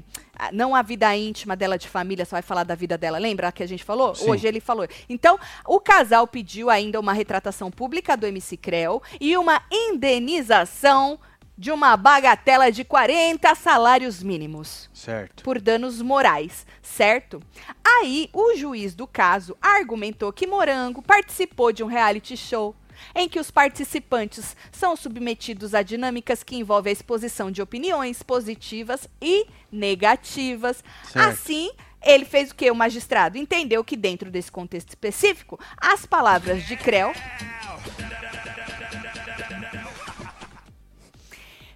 [0.51, 3.17] não a vida íntima dela de família, só vai falar da vida dela.
[3.17, 4.15] Lembra que a gente falou?
[4.15, 4.29] Sim.
[4.29, 4.87] Hoje ele falou.
[5.07, 11.19] Então, o casal pediu ainda uma retratação pública do MC Creu e uma indenização
[11.57, 15.43] de uma bagatela de 40 salários mínimos Certo.
[15.43, 17.39] por danos morais, certo?
[17.83, 22.75] Aí, o juiz do caso argumentou que Morango participou de um reality show
[23.15, 29.07] em que os participantes são submetidos a dinâmicas que envolvem a exposição de opiniões positivas
[29.21, 30.83] e negativas.
[31.03, 31.27] Certo.
[31.29, 31.71] Assim,
[32.03, 32.69] ele fez o que?
[32.71, 37.13] O magistrado entendeu que, dentro desse contexto específico, as palavras de Creu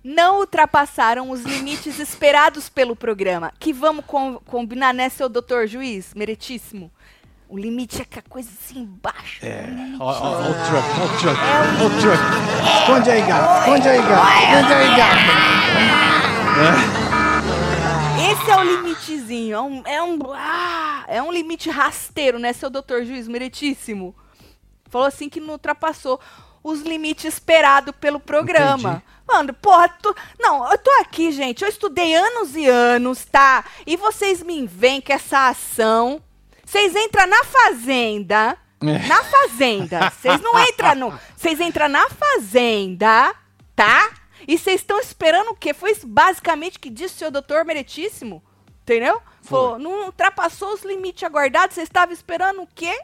[0.03, 3.51] não ultrapassaram os limites esperados pelo programa.
[3.59, 6.91] Que vamos com- combinar, né, seu doutor juiz, meritíssimo?
[7.47, 9.45] O limite é que a coisa assim embaixo.
[9.45, 9.63] É.
[9.63, 9.97] o limite.
[10.01, 11.39] Ó, ó, ó o truck, ó o truck,
[11.79, 12.23] ó o truck.
[12.81, 13.59] Esconde aí, gato.
[13.59, 14.27] Esconde aí, gato.
[14.41, 15.45] Esconde aí, gato.
[18.31, 19.55] Esse é o limitezinho.
[19.55, 24.15] É um, é um, ah, é um limite rasteiro, né, seu doutor juiz meritíssimo?
[24.89, 26.19] Falou assim que não ultrapassou
[26.63, 29.03] os limites esperados pelo programa.
[29.27, 31.63] Mano, porra, tu, não, eu tô aqui, gente.
[31.63, 33.65] Eu estudei anos e anos, tá?
[33.85, 36.21] E vocês me veem com essa ação.
[36.65, 39.07] Vocês entram na fazenda, É.
[39.07, 40.09] Na fazenda.
[40.09, 41.19] Vocês não entram no.
[41.35, 43.33] Vocês entram na fazenda,
[43.75, 44.11] tá?
[44.47, 45.73] E vocês estão esperando o quê?
[45.73, 48.43] Foi basicamente que disse o seu doutor meritíssimo.
[48.81, 49.19] Entendeu?
[49.41, 52.95] Falou, não ultrapassou os limites aguardados, você estava esperando o quê?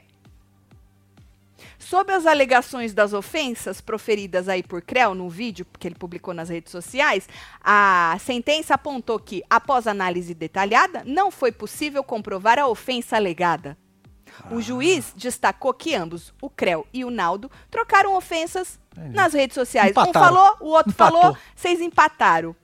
[1.81, 6.47] Sob as alegações das ofensas proferidas aí por Creu no vídeo que ele publicou nas
[6.47, 7.27] redes sociais,
[7.59, 13.75] a sentença apontou que, após análise detalhada, não foi possível comprovar a ofensa alegada.
[14.51, 14.61] O Ah.
[14.61, 19.09] juiz destacou que ambos, o Creu e o Naldo, trocaram ofensas É.
[19.09, 19.87] nas redes sociais.
[19.89, 20.25] Um Empataram.
[20.35, 21.19] falou, o outro Empatou.
[21.21, 22.55] falou, vocês empataram.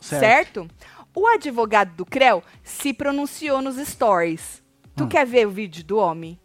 [0.00, 0.20] Certo.
[0.20, 0.68] Certo?
[1.14, 4.62] O advogado do Creu se pronunciou nos stories.
[4.96, 5.08] Tu Hum.
[5.08, 6.38] quer ver o vídeo do homem?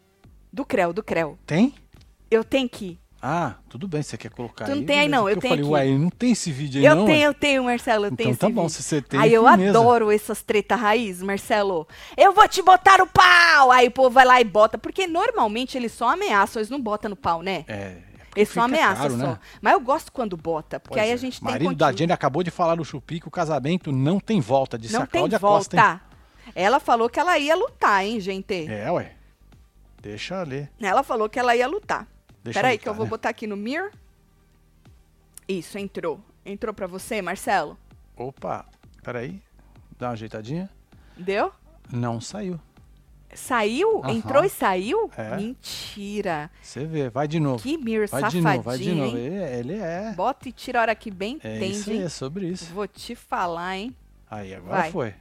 [0.53, 1.37] Do Creu, do Creu.
[1.45, 1.73] Tem?
[2.29, 2.99] Eu tenho que ir.
[3.21, 5.65] Ah, tudo bem, você quer colocar Tu não aí, tem aí, não, eu porque tenho
[5.67, 5.91] falei, aqui.
[5.91, 7.05] ué, não tem esse vídeo aí Eu não?
[7.05, 7.27] tenho, ué?
[7.27, 8.73] eu tenho, Marcelo, eu tenho Então tá esse bom, vídeo.
[8.75, 9.77] se você tem, Aí eu firmeza.
[9.77, 11.85] adoro essas treta raiz, Marcelo.
[12.15, 13.71] Eu vou te botar no pau!
[13.71, 14.77] Aí o povo vai lá e bota.
[14.77, 17.65] Porque normalmente eles só ameaçam, eles não botam no pau, né?
[17.67, 18.01] É, é
[18.37, 19.27] Eles só ameaçam caro, só.
[19.31, 19.39] né?
[19.61, 21.13] Mas eu gosto quando bota, porque Pois aí é.
[21.13, 21.91] a gente O tem marido da.
[21.91, 25.05] Jenny acabou de falar no Chupi que o casamento não tem volta, disse Não a
[25.05, 25.83] tem Cláudia Costa, hein?
[25.83, 26.01] volta.
[26.55, 28.65] Ela falou que ela ia lutar, hein, gente?
[28.71, 29.11] É, ué.
[30.01, 30.71] Deixa ler.
[30.81, 32.07] Ela falou que ela ia lutar.
[32.43, 33.09] Deixa Peraí, que eu vou né?
[33.09, 33.91] botar aqui no Mir.
[35.47, 36.19] Isso, entrou.
[36.45, 37.77] Entrou pra você, Marcelo?
[38.15, 38.65] Opa,
[39.03, 39.41] peraí.
[39.97, 40.69] Dá uma ajeitadinha.
[41.17, 41.51] Deu?
[41.91, 42.59] Não saiu.
[43.33, 43.99] Saiu?
[43.99, 44.11] Aham.
[44.11, 45.11] Entrou e saiu?
[45.15, 45.35] É.
[45.35, 46.49] Mentira.
[46.61, 47.61] Você vê, vai de novo.
[47.61, 49.17] Que Mir vai safadinho, de novo, vai de novo.
[49.17, 50.13] Ele, ele é.
[50.13, 52.73] Bota e tira a hora que bem É entende, isso aí, é sobre isso.
[52.73, 53.95] Vou te falar, hein?
[54.29, 54.91] Aí, agora Vai.
[54.91, 55.13] foi.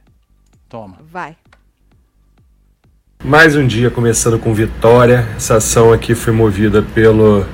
[0.67, 0.97] Toma.
[1.01, 1.37] Vai.
[3.25, 5.27] Mais um dia começando com vitória.
[5.35, 7.45] Essa ação aqui foi movida pelo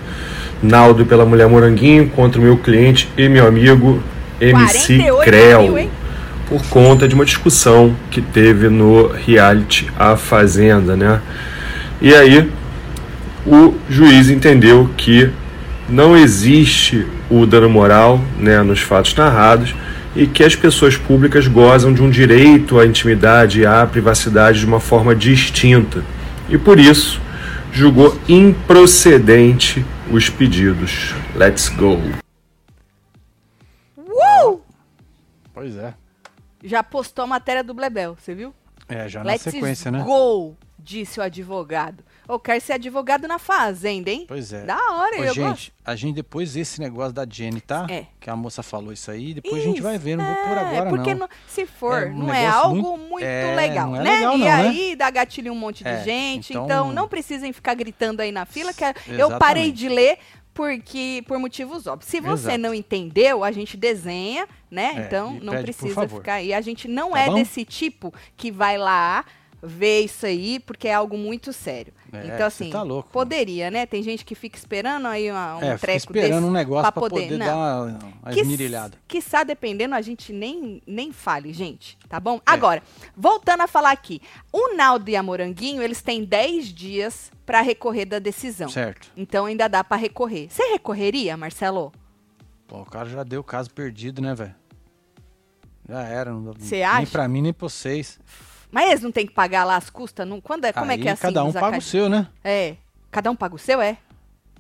[0.62, 4.00] Naldo e pela Mulher Moranguinho contra o meu cliente e meu amigo
[4.40, 5.74] MC 48 Creu.
[5.74, 5.90] mil?
[6.48, 11.20] Por conta de uma discussão que teve no reality A Fazenda, né?
[12.00, 12.48] E aí
[13.44, 15.32] o juiz entendeu que
[15.90, 19.74] não existe o dano moral né, nos fatos narrados
[20.16, 24.66] e que as pessoas públicas gozam de um direito à intimidade e à privacidade de
[24.66, 26.04] uma forma distinta.
[26.50, 27.20] E por isso,
[27.72, 31.14] julgou improcedente os pedidos.
[31.36, 32.00] Let's go.
[33.98, 34.62] Uh!
[35.54, 35.94] Pois é.
[36.64, 38.54] Já postou a matéria do Blebel, você viu?
[38.88, 40.04] É, já na Let's sequência, né?
[40.04, 42.04] go, disse o advogado.
[42.28, 44.26] Eu quero ser advogado na fazenda, hein?
[44.28, 44.64] Pois é.
[44.64, 45.72] Da hora, Ô, eu gente, gosto.
[45.86, 47.86] a gente depois desse negócio da Jenny, tá?
[47.90, 48.06] É.
[48.20, 50.58] Que a moça falou isso aí, depois a gente vai Isso, ver, não vou por
[50.58, 51.30] é, agora porque não.
[51.48, 54.16] se for, É um não é algo muito- muito, é, legal, não é né?
[54.16, 54.52] legal e não, né?
[54.54, 56.66] aí dá gatilho um monte de É, gente, então...
[56.66, 59.40] então- não precisem ficar gritando aí na fila, que é, eu Exatamente.
[59.40, 60.18] parei de ler
[60.56, 62.10] porque por motivos óbvios.
[62.10, 62.58] Se você Exato.
[62.60, 64.94] não entendeu, a gente desenha, né?
[64.96, 66.54] É, então não pede, precisa ficar aí.
[66.54, 67.36] A gente não Tá é bom?
[67.36, 69.26] desse tipo que vai lá
[69.62, 71.94] ver isso aí, porque é algo muito sério.
[72.14, 73.10] É, então, assim, tá louco.
[73.12, 73.86] poderia, né?
[73.86, 77.02] Tem gente que fica esperando aí uma, um é, treco esperando desse um negócio pra
[77.02, 77.22] poder.
[77.24, 77.46] poder, não.
[77.46, 78.98] dar uma, uma Que, esmirilhada.
[79.08, 82.20] quiçá, dependendo, a gente nem, nem fale, gente, tá É.
[82.20, 82.40] bom?
[82.46, 82.82] Agora,
[83.16, 84.22] voltando a falar aqui.
[84.52, 88.70] O Naldo e a Moranguinho, eles têm 10 dias pra recorrer da decisão.
[88.70, 89.12] Certo.
[89.18, 90.48] Então ainda dá pra recorrer.
[90.50, 91.92] Você recorreria, Marcelo?
[92.68, 94.56] Pô, o cara já deu caso perdido, né, velho?
[95.88, 96.32] Já era.
[96.32, 97.12] Não, nem acha?
[97.12, 98.20] pra mim, nem pra vocês.
[98.76, 100.28] Mas eles não têm que pagar lá as custas?
[100.28, 101.22] Não, quando é, como é Aí que é assim?
[101.22, 102.28] cada um paga o seu, né?
[102.44, 102.76] É.
[103.10, 103.98] Cada um paga o seu, é?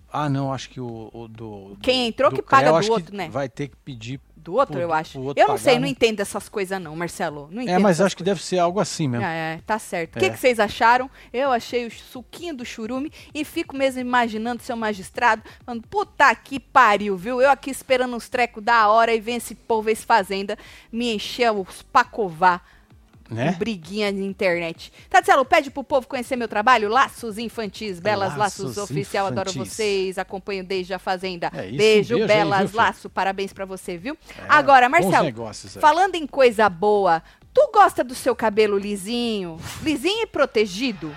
[0.10, 1.78] Ah, não, acho que o, o do...
[1.82, 3.28] Quem entrou do que paga Creu, do outro, né?
[3.30, 4.22] Vai ter que pedir...
[4.38, 5.20] Do outro, Pro- eu acho.
[5.20, 5.90] outro Eu não sei, pagar, não né?
[5.90, 7.50] entendo essas coisas não, Marcelo.
[7.52, 9.26] Não É, entendo mas essas acho que deve ser algo assim mesmo.
[9.26, 10.16] É, é, tá certo.
[10.16, 10.22] O É.
[10.22, 11.10] que, que vocês acharam?
[11.34, 16.60] Eu achei o suquinho do churume e fico mesmo imaginando seu magistrado falando, puta que
[16.60, 17.42] pariu, viu?
[17.42, 20.56] Eu aqui esperando uns trecos da hora e vem esse povo, esse fazenda,
[20.92, 22.64] me encher os pacovar.
[23.30, 23.54] Né?
[23.54, 24.92] com Briguinha de internet.
[25.10, 26.90] Tatielo, pede pro povo conhecer meu trabalho.
[26.90, 29.28] Laços Infantis, Belas Laços, Laços Oficial.
[29.28, 30.18] Adoro vocês.
[30.18, 31.52] Acompanho desde a Fazenda.
[31.54, 32.78] É isso, beijo, beijo aí, Belas viu, filho?
[32.78, 33.10] Laço.
[33.10, 34.18] Parabéns pra você, viu?
[34.48, 35.82] Agora, bons Marcelo, negócios aí.
[35.82, 39.58] falando em coisa boa, tu gosta do seu cabelo lisinho?
[39.82, 41.16] Lisinho e protegido?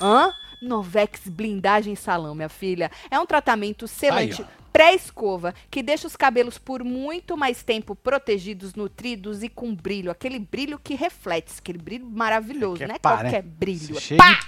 [0.00, 0.32] Hã?
[0.60, 2.90] Novex Blindagem Salão, minha filha.
[3.10, 4.48] É um tratamento selante Aí.
[4.76, 10.10] Pré-escova que deixa os cabelos por muito mais tempo protegidos, nutridos e com brilho.
[10.10, 13.50] Aquele brilho que reflete, aquele brilho maravilhoso, É que é não é pá, qualquer né?
[13.58, 13.98] brilho.
[14.00, 14.38] Chega- pá!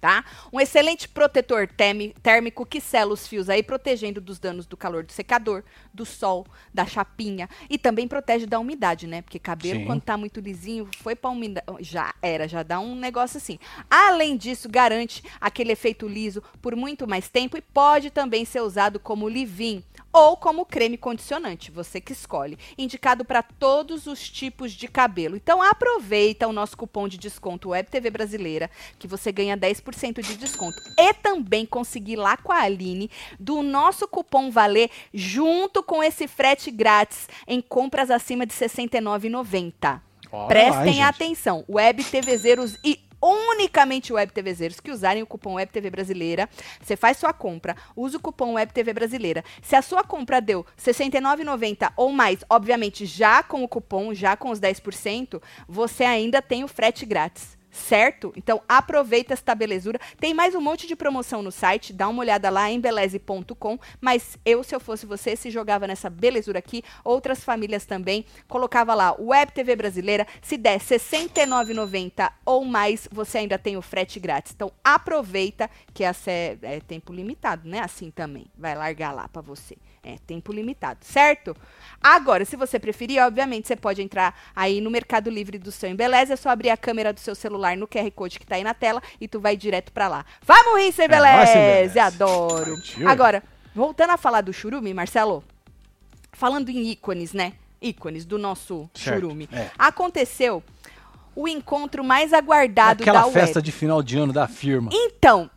[0.00, 0.24] Tá?
[0.52, 5.02] Um excelente protetor térmi- térmico que sela os fios aí, protegendo dos danos do calor
[5.02, 9.22] do secador, do sol, da chapinha e também protege da umidade, né?
[9.22, 9.86] Porque cabelo Sim.
[9.86, 13.58] quando tá muito lisinho, foi pra umidade, já era, já dá um negócio assim.
[13.90, 19.00] Além disso, garante aquele efeito liso por muito mais tempo e pode também ser usado
[19.00, 19.82] como leave-in
[20.12, 22.58] ou como creme condicionante, você que escolhe.
[22.76, 25.36] Indicado para todos os tipos de cabelo.
[25.36, 30.36] Então aproveita o nosso cupom de desconto Web TV Brasileira, que você ganha 10% de
[30.36, 30.80] desconto.
[30.98, 36.70] E também conseguir lá com a Aline do nosso cupom valer junto com esse frete
[36.70, 40.00] grátis em compras acima de R$ 69,90.
[40.30, 45.90] Olha Prestem atenção, Web TVzeiros e unicamente Web TVzeiros que usarem o cupom Web TV
[45.90, 46.48] Brasileira,
[46.80, 49.44] você faz sua compra, usa o cupom Web TV Brasileira.
[49.62, 54.36] Se a sua compra deu R$ 69,90 ou mais, obviamente já com o cupom, já
[54.36, 57.57] com os 10%, você ainda tem o frete grátis.
[57.70, 58.32] Certo?
[58.36, 60.00] Então aproveita esta belezura.
[60.18, 63.78] Tem mais um monte de promoção no site, dá uma olhada lá em beleze.com.
[64.00, 68.94] Mas eu, se eu fosse você, se jogava nessa belezura aqui, outras famílias também, colocava
[68.94, 70.26] lá Web TV Brasileira.
[70.40, 74.52] Se der R$ 69,90 ou mais, você ainda tem o frete grátis.
[74.54, 77.80] Então aproveita que essa é, é tempo limitado, né?
[77.80, 78.46] Assim também.
[78.56, 79.76] Vai largar lá pra você.
[80.02, 81.56] É tempo limitado, certo?
[82.00, 86.32] Agora, se você preferir, obviamente, você pode entrar aí no Mercado Livre do seu Embeleze,
[86.32, 88.74] é só abrir a câmera do seu celular no QR Code que tá aí na
[88.74, 90.24] tela e tu vai direto pra lá.
[90.42, 91.98] Vamos rir, seu É, Embeleze!
[91.98, 92.76] Adoro!
[93.06, 93.42] Agora,
[93.74, 95.42] voltando a falar do churume, Marcelo,
[96.32, 97.54] falando em ícones, né?
[97.82, 99.48] Ícones do nosso Certo, churume.
[99.52, 99.70] é.
[99.78, 100.62] Aconteceu
[101.40, 103.38] o encontro mais aguardado Aquela da web.
[103.38, 104.90] festa de final de ano da firma.
[104.92, 105.48] Então,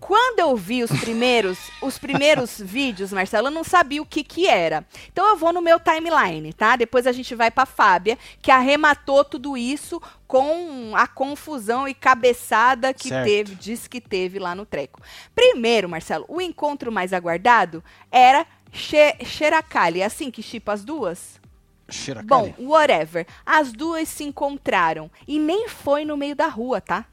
[0.00, 4.48] quando eu vi os primeiros, os primeiros vídeos, Marcelo, eu não sabia o que que
[4.48, 4.84] era.
[5.12, 6.74] Então eu vou no meu timeline, tá?
[6.74, 12.92] Depois a gente vai pra Fábia, que arrematou tudo isso com a confusão e cabeçada
[12.92, 13.24] que Certo.
[13.26, 15.00] teve, diz que teve lá no treco.
[15.36, 21.40] Primeiro, Marcelo, o encontro mais aguardado era Xe Xeracali, é assim que chipa as duas?
[21.88, 23.26] Cheira Bom, whatever.
[23.44, 27.04] As duas se encontraram e nem foi no meio da rua, tá?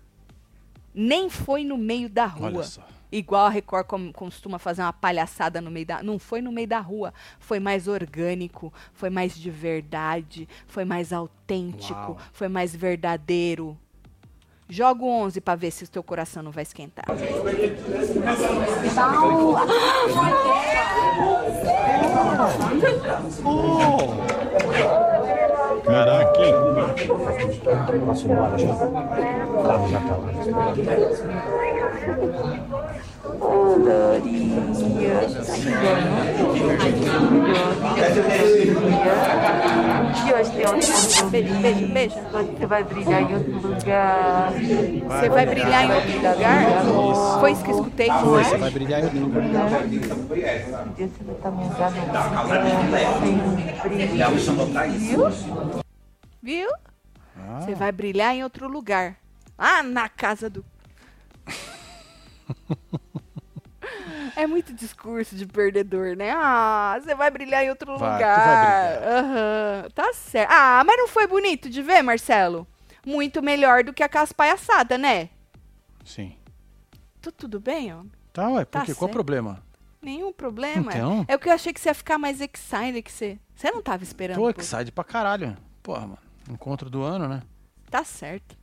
[0.93, 2.47] Nem foi no meio da rua.
[2.47, 2.81] Olha só.
[3.11, 6.01] Igual a Record com- costuma fazer uma palhaçada no meio da.
[6.01, 7.13] Não foi no meio da rua.
[7.39, 12.17] Foi mais orgânico, foi mais de verdade, foi mais autêntico, Uau.
[12.31, 13.77] foi mais verdadeiro.
[14.67, 17.05] Joga o 11 pra ver se o teu coração não vai esquentar.
[25.85, 27.52] Caraca, hein?
[41.31, 42.15] Beijo, beijo, beijo.
[42.31, 44.51] Você vai brilhar em outro lugar.
[44.51, 47.39] Você vai brilhar em outro lugar?
[47.39, 48.57] Foi isso que eu escutei, não Você é?
[48.57, 49.69] vai brilhar em outro lugar.
[50.97, 51.95] Você vai estar me usando
[53.83, 54.17] brilho.
[56.41, 56.67] Viu?
[57.35, 59.17] Ah, Você vai brilhar em outro lugar.
[59.57, 60.65] Ah, na casa do.
[64.35, 66.31] É muito discurso de perdedor, né?
[66.31, 69.03] Ah, você vai brilhar em outro Vai, lugar.
[69.03, 70.49] Aham, tá certo.
[70.51, 72.67] Ah, mas não foi bonito de ver, Marcelo?
[73.05, 75.29] Muito melhor do que aquelas palhaçadas, né?
[76.03, 76.35] sim.
[77.21, 78.03] Tu, tudo bem, ó?
[78.33, 78.95] Tá, ué, por Tá?
[78.95, 79.63] Qual o problema?
[80.01, 80.91] Nenhum problema.
[80.91, 81.23] Então?
[81.27, 83.39] É o que eu achei que você ia ficar mais excited que você.
[83.55, 84.35] Você não tava esperando.
[84.35, 85.55] Tô excited pra caralho.
[85.81, 86.17] Porra, mano.
[86.49, 87.41] Encontro do ano, né?
[87.89, 88.57] Tá certo.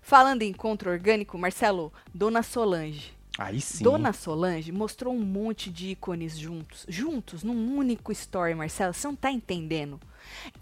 [0.00, 3.12] Falando em encontro orgânico, Marcelo, Dona Solange.
[3.38, 3.82] Aí sim.
[3.82, 8.92] Dona Solange mostrou um monte de ícones juntos, juntos, num único story, Marcelo.
[8.92, 9.98] Você não tá entendendo.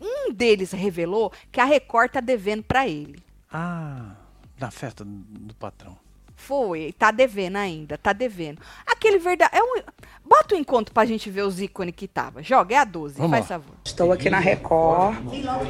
[0.00, 3.22] Um deles revelou que a Record tá devendo pra ele.
[3.52, 4.14] Ah,
[4.58, 5.98] na festa do, do patrão.
[6.46, 8.60] Foi, tá devendo ainda, tá devendo.
[8.86, 9.50] Aquele verdade.
[9.54, 9.82] É um,
[10.24, 12.42] bota o encontro pra gente ver os ícones que tava.
[12.42, 13.48] Joga, é a 12, Vamos faz lá.
[13.48, 13.74] favor.
[13.84, 15.16] Estou aqui na Record.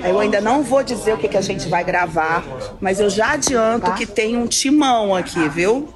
[0.04, 2.44] Eu ainda não vou dizer o que, que a gente vai gravar,
[2.80, 5.92] mas eu já adianto que tem um timão aqui, viu?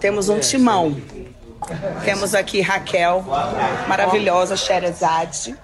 [0.00, 0.96] Temos um timão.
[2.04, 3.22] Temos aqui Raquel,
[3.86, 5.54] maravilhosa, Sherazade.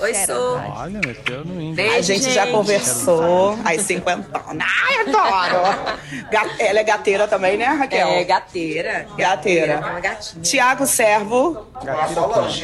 [0.00, 0.56] Oi, sou.
[0.76, 1.74] Olha, meteu no índio.
[1.76, 2.54] Beijo, A gente já gente.
[2.54, 5.98] conversou, às 50 Ai, adoro!
[6.58, 8.08] Ela é gateira também, né, Raquel?
[8.08, 9.06] É, gateira.
[9.16, 10.00] Gateira.
[10.02, 10.40] É.
[10.40, 11.66] Tiago Servo.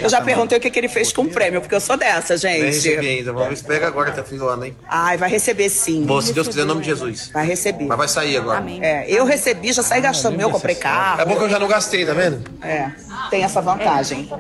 [0.01, 2.35] Eu já perguntei o que, que ele fez com o prêmio, porque eu sou dessa,
[2.49, 3.07] Nem recebi gente.
[3.19, 3.33] ainda.
[3.33, 4.77] Vamos ver se pega agora até o fim do ano, hein?
[4.89, 6.05] Ai, vai receber sim.
[6.05, 7.31] Bom, se Deus quiser, em nome de Jesus.
[7.33, 7.85] Vai receber.
[7.85, 8.59] Mas vai sair agora.
[8.59, 8.83] Amém.
[8.83, 11.21] É, eu recebi, já saí gastando meu, comprei carro.
[11.21, 12.43] É bom que eu já não gastei, tá vendo?
[12.63, 12.91] É,
[13.31, 14.31] tem essa vantagem.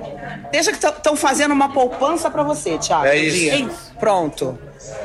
[0.50, 3.06] Deixa que estão fazendo uma poupança pra você, Thiago.
[3.06, 3.50] É isso.
[3.50, 3.92] É isso.
[3.98, 4.58] Pronto.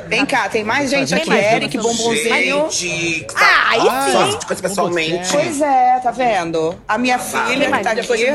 [0.06, 1.28] Vem cá, tem mais gente aqui.
[1.28, 1.42] mais.
[1.44, 2.70] Eric, Bombonzinho.
[2.70, 4.38] Gente, Ah, aí só sim.
[4.38, 5.28] te pessoalmente.
[5.32, 6.78] Pois é, tá vendo?
[6.86, 8.26] A minha filha que tá aqui.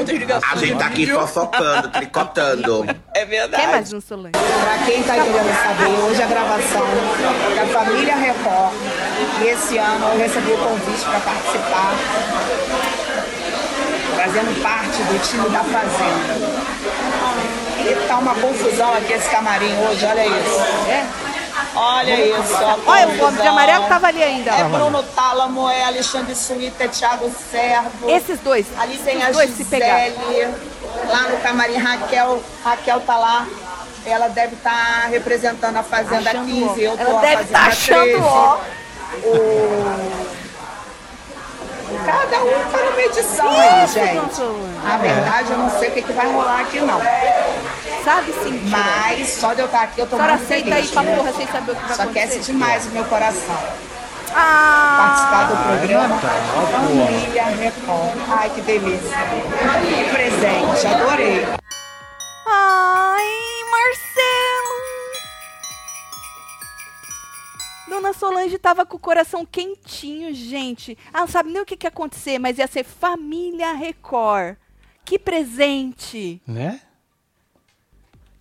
[0.52, 2.86] A gente tá aqui fofocando, tricotando.
[3.14, 3.68] É Quer verdade.
[3.68, 4.32] mais um Solange?
[4.34, 6.86] Pra quem tá querendo saber, hoje é a gravação
[7.56, 8.74] da Família Record.
[9.42, 11.94] E esse ano eu recebi o convite para participar,
[14.18, 16.67] fazendo parte do time da Fazenda.
[17.90, 20.62] E tá uma confusão aqui esse camarim hoje, olha isso.
[21.76, 22.92] Olha isso, ó.
[22.92, 24.52] Olha, o homem de amarelo tava ali ainda.
[24.52, 24.64] É.
[24.66, 28.10] Bruno Tálamo, é Alexandre Suíta, é Thiago Servo.
[28.10, 28.66] Esses dois.
[28.80, 29.56] Ali tem a dois.
[29.56, 29.86] Gisele.
[31.08, 32.42] Lá no camarim, Raquel.
[32.64, 33.48] Raquel tá lá.
[34.06, 36.82] Ela deve estar representando a Fazenda Achando 15.
[36.82, 38.22] Eu tô Ela a deve estar achando 13.
[38.22, 38.58] ó.
[42.06, 44.42] Cada um tá numa edição aí, gente.
[44.84, 47.02] Na verdade, eu não sei o que, que vai rolar aqui, não.
[48.08, 48.62] Sabe sim.
[48.70, 50.88] Mas só de eu estar aqui, eu tô A muito aceita feliz.
[50.88, 51.16] aí pra né?
[51.18, 52.52] porra sem saber o que vai Isso aquece acontecer?
[52.54, 53.58] demais o meu coração.
[54.34, 57.06] Ah, Participar do programa Renata, ó, porra.
[57.06, 58.18] Família Record.
[58.30, 59.18] Ai, que delícia.
[59.88, 61.46] Que presente, adorei.
[62.46, 63.26] Ai,
[63.72, 64.78] Marcelo!
[67.90, 70.98] Dona Solange tava com o coração quentinho, gente.
[71.14, 74.56] Ela não sabe nem o que, que ia acontecer, mas ia ser Família Record.
[75.04, 76.42] Que presente!
[76.48, 76.80] Né?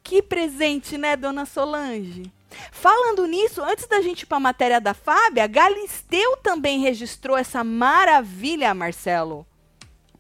[0.06, 2.32] Que presente, né, Dona Solange?
[2.70, 8.72] Falando nisso, antes da gente ir pra matéria da Fábia, Galisteu também registrou essa maravilha,
[8.72, 9.44] Marcelo.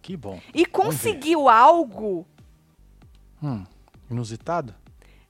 [0.02, 0.40] Que bom.
[0.52, 2.26] E conseguiu algo
[3.40, 3.64] Hum,
[4.10, 4.74] inusitado?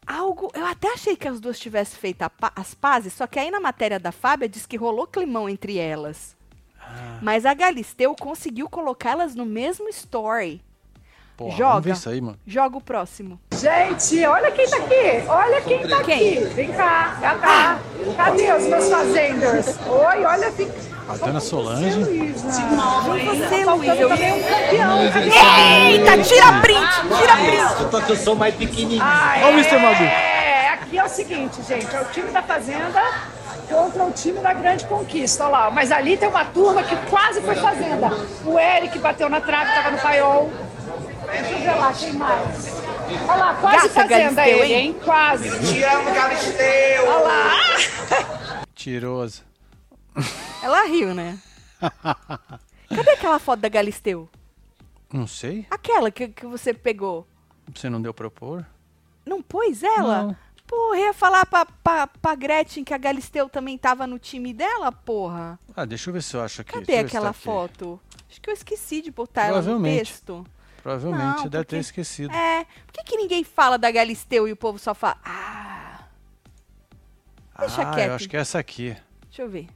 [0.07, 0.51] Algo.
[0.55, 3.61] Eu até achei que as duas tivessem feito a as pazes, só que aí na
[3.61, 6.35] matéria da Fábia diz que rolou climão entre elas.
[6.81, 7.19] Ah.
[7.21, 10.65] Mas a Galisteu conseguiu colocar elas no mesmo story.
[11.37, 11.69] Porra, Joga.
[11.71, 12.39] vamos ver isso aí, mano.
[12.47, 13.39] Joga o próximo.
[13.53, 15.23] Gente, olha quem tá aqui.
[15.29, 16.35] Olha quem tá aqui.
[16.55, 17.79] Vem cá, cá, cá.
[18.17, 19.79] Cadê os meus fazenders?
[19.87, 20.71] Oi, olha quem.
[21.09, 22.33] A Dona Solange.
[22.33, 25.13] Você, Tá Luiz, eu faltando também um campeão.
[25.13, 27.81] Cadê Eita, tira print, tira print.
[27.83, 29.03] Eu tô aqui, eu sou mais pequenininho.
[29.05, 29.79] Olha o Mr.
[29.79, 30.03] Magoo.
[30.05, 31.95] É, aqui é o seguinte, gente.
[31.95, 33.03] É o time da Fazenda
[33.69, 35.45] contra o time da Grande Conquista.
[35.45, 35.71] Olha lá.
[35.71, 38.11] Mas ali tem uma turma que quase foi Fazenda.
[38.45, 40.51] O Eric bateu na trave, tava no paiol.
[41.27, 42.75] Deixa eu ver lá, quem mais?
[43.29, 44.87] Olha lá, quase Gata Fazenda Galisteu, ele, hein?
[44.87, 44.97] hein?
[45.05, 45.51] Quase.
[45.67, 47.07] Te amo, Galisteu.
[47.09, 48.63] Olha lá.
[48.75, 49.45] Tiroso.
[50.63, 51.39] Ela riu, né?
[52.95, 54.29] Cadê aquela foto da Galisteu?
[55.13, 55.67] Não sei.
[55.71, 57.27] Aquela que, que você pegou.
[57.75, 58.65] Você não deu pra pôr?
[59.25, 60.23] Não pôs ela?
[60.25, 60.37] Não.
[60.67, 64.91] Porra, ia falar pra, pra, pra Gretchen que a Galisteu também tava no time dela,
[64.91, 65.59] porra.
[65.77, 66.73] Ah, deixa eu ver se eu acho aqui.
[66.73, 67.41] Cadê aquela tá aqui.
[67.41, 68.01] foto?
[68.29, 69.99] Acho que eu esqueci de botar ela no Provavelmente.
[69.99, 70.45] texto.
[70.87, 72.33] Provavelmente, Não, deve porque- ter esquecido.
[72.33, 72.65] É.
[72.87, 75.19] Por que, que ninguém fala da Galisteu e o povo só fala.
[75.25, 76.05] Ah.
[77.59, 78.09] Deixa ah, quieto.
[78.11, 78.97] eu acho que é essa aqui.
[79.25, 79.67] Deixa eu ver.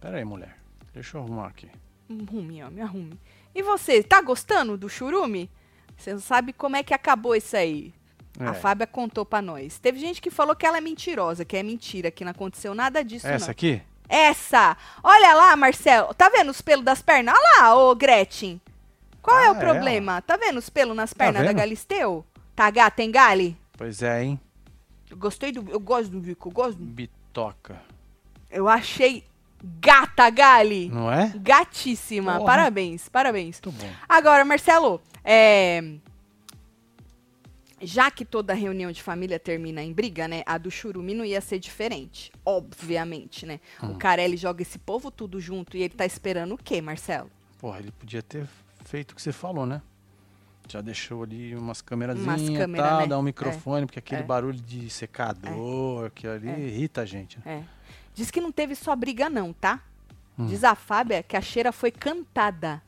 [0.00, 0.56] Pera aí, mulher.
[0.92, 1.68] Deixa eu arrumar aqui.
[2.08, 3.18] Arrume, ó, me arrume.
[3.52, 5.50] E você, tá gostando do churume?
[5.96, 7.92] Você não sabe como é que acabou isso aí.
[8.38, 8.54] A É.
[8.54, 9.80] Fábia contou pra nós.
[9.80, 13.02] Teve gente que falou que ela é mentirosa, que é mentira, que não aconteceu nada
[13.02, 13.50] disso, Essa não.
[13.50, 13.82] aqui?
[14.08, 14.76] Essa!
[15.02, 16.14] Olha lá, Marcelo.
[16.14, 17.34] Tá vendo os pelos das pernas?
[17.36, 18.60] Olha lá, ô Gretchen.
[19.24, 20.20] Qual é Ah, o é, problema?
[20.20, 21.56] tá vendo os pelos nas pernas da vendo?
[21.56, 22.26] Galisteu?
[22.54, 23.56] Tá gata, tem gale?
[23.72, 24.38] Pois é, hein?
[25.10, 25.68] Eu gostei do.
[25.70, 26.84] Eu gosto do bico, eu gosto do.
[26.84, 27.80] Bitoca.
[28.50, 29.24] Eu achei
[29.80, 30.90] gata, Gali.
[30.90, 31.32] Não é?
[31.36, 32.34] Gatíssima.
[32.34, 32.44] Porra.
[32.46, 33.60] Parabéns, parabéns.
[33.64, 33.90] Muito bom.
[34.06, 35.94] Agora, Marcelo, é,
[37.80, 40.42] já que toda reunião de família termina em briga, né?
[40.46, 42.30] A do Churume não ia ser diferente.
[42.44, 43.58] Obviamente, né?
[43.82, 43.92] Hum.
[43.92, 47.30] O Carelli joga esse povo tudo junto e ele tá esperando o quê, Marcelo?
[47.58, 48.46] Porra, ele podia ter
[48.84, 49.82] feito o que você falou, né?
[50.68, 53.06] Já deixou ali umas câmerazinhas Umas câmera, tal, né?
[53.06, 54.24] dá um microfone, porque aquele é.
[54.24, 57.38] barulho de secador, que ali irrita a gente.
[57.44, 57.62] né?
[57.62, 57.64] É.
[58.14, 59.80] Diz que não teve só briga, não, tá?
[60.38, 60.46] Hum.
[60.46, 62.82] Diz a Fábia que a cheira foi cantada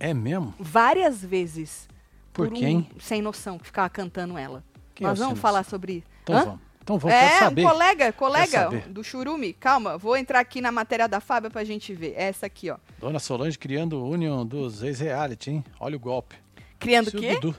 [0.00, 0.54] É mesmo?
[0.58, 1.88] várias vezes.
[2.32, 2.88] Por um quem?
[3.00, 4.64] sem noção que ficava cantando ela.
[4.94, 6.06] Quem é Nós vamos falar sobre isso.
[6.22, 6.44] Então Hã?
[6.44, 6.60] vamos.
[6.88, 7.66] Então vamos, é, saber.
[7.66, 9.52] um colega, colega do Churume.
[9.52, 12.14] Calma, vou entrar aqui na matéria da Fábia pra gente ver.
[12.16, 12.78] É Essa aqui, ó.
[12.98, 15.64] Dona Solange criando união dos ex-reality, hein?
[15.78, 16.36] Olha o golpe.
[16.78, 17.34] Criando o quê?
[17.34, 17.54] Dudu.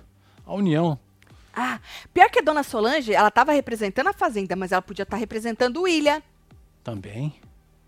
[0.47, 0.97] A união.
[1.55, 1.79] Ah,
[2.11, 5.79] pior que a dona Solange, ela tava representando a Fazenda, mas ela podia estar representando
[5.79, 6.23] o Ilha.
[6.83, 7.35] Também.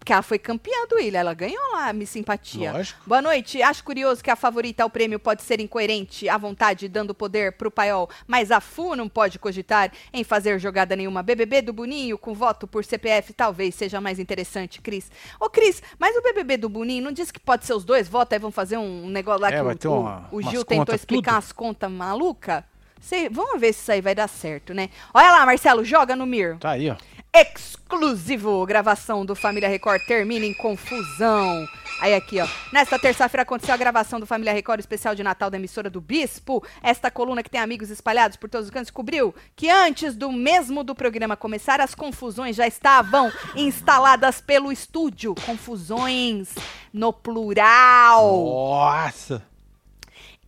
[0.01, 2.71] Porque ela foi campeã do Ilha, ela ganhou lá a Miss Simpatia.
[2.73, 2.99] Lógico.
[3.05, 3.61] Boa noite.
[3.61, 7.69] Acho curioso que a favorita ao prêmio pode ser incoerente à vontade, dando poder pro
[7.69, 11.21] paiol, mas a FU não pode cogitar em fazer jogada nenhuma.
[11.21, 15.11] BBB do Boninho com voto por CPF talvez seja mais interessante, Cris.
[15.39, 18.33] Ô, Cris, mas o BBB do Boninho não disse que pode ser os dois votos?
[18.33, 20.49] Aí vão fazer um negócio lá É, que vai o, ter o- uma- o umas
[20.49, 21.37] Gil tentou contas explicar tudo.
[21.37, 22.65] as contas maluca?
[22.99, 24.89] Sei, vamos ver se isso aí vai dar certo, né?
[25.13, 26.57] Olha lá, Marcelo, joga no Mir.
[26.57, 26.95] Tá aí, ó.
[27.33, 28.65] Exclusivo.
[28.65, 31.65] Gravação do Família Record termina em confusão.
[32.01, 32.47] Aí aqui, ó.
[32.73, 36.61] Nesta terça-feira aconteceu a gravação do Família Record especial de Natal da emissora do Bispo.
[36.83, 40.83] Esta coluna que tem amigos espalhados por todos os cantos descobriu que antes do mesmo
[40.83, 45.35] do programa começar, as confusões já estavam instaladas pelo estúdio.
[45.45, 46.49] Confusões
[46.91, 48.45] no plural.
[48.45, 49.50] Nossa!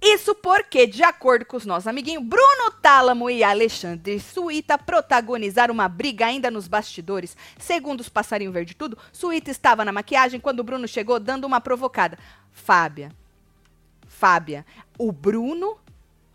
[0.06, 5.88] Isso porque, de acordo com os nossos amiguinhos, Bruno Tálamo e Alexandre Suíta protagonizaram uma
[5.88, 7.38] briga ainda nos bastidores.
[7.58, 11.62] Segundo os passarinho verde tudo, Suíta estava na maquiagem quando o Bruno chegou dando uma
[11.62, 12.20] provocada.
[12.52, 13.14] Fábia,
[14.06, 14.66] Fábia,
[15.00, 15.78] o Bruno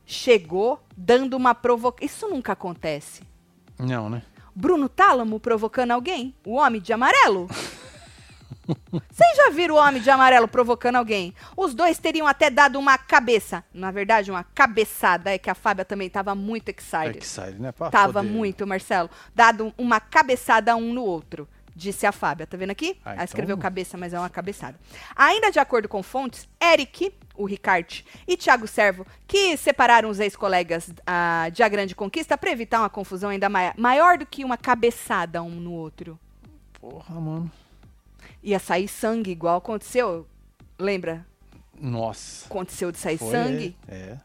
[0.07, 2.07] chegou dando uma provocação.
[2.07, 3.23] Isso nunca acontece.
[3.79, 4.23] Não, né?
[4.55, 6.35] Bruno Tálamo provocando alguém?
[6.43, 7.49] O homem de amarelo?
[8.93, 11.35] Vocês já viram o homem de amarelo provocando alguém?
[11.57, 13.65] Os dois teriam até dado uma cabeça.
[13.73, 15.33] Na verdade, uma cabeçada.
[15.33, 17.19] É que a Fábia também estava muito excited.
[17.19, 17.73] Excited, né?
[17.73, 19.09] Pra Tava poder- muito, Marcelo.
[19.35, 21.49] Dado uma cabeçada um no outro.
[21.75, 22.45] Disse a Fábia.
[22.47, 22.99] Tá vendo aqui?
[23.05, 24.77] Ah, Ela escreveu então- cabeça, mas é uma cabeçada.
[25.15, 30.91] Ainda de acordo com fontes, Eric, o Ricard, e Thiago Servo, que separaram os ex-colegas
[31.07, 34.57] ah, de A Grande Conquista para evitar uma confusão ainda mai- maior do que uma
[34.57, 36.19] cabeçada um no outro.
[36.81, 37.51] Porra, mano.
[38.49, 40.27] Ia sair sangue, igual aconteceu.
[40.79, 41.27] Lembra?
[41.79, 42.47] Nossa.
[42.47, 43.77] Aconteceu de sair Foi, sangue?
[43.87, 43.95] É.
[43.95, 44.19] é.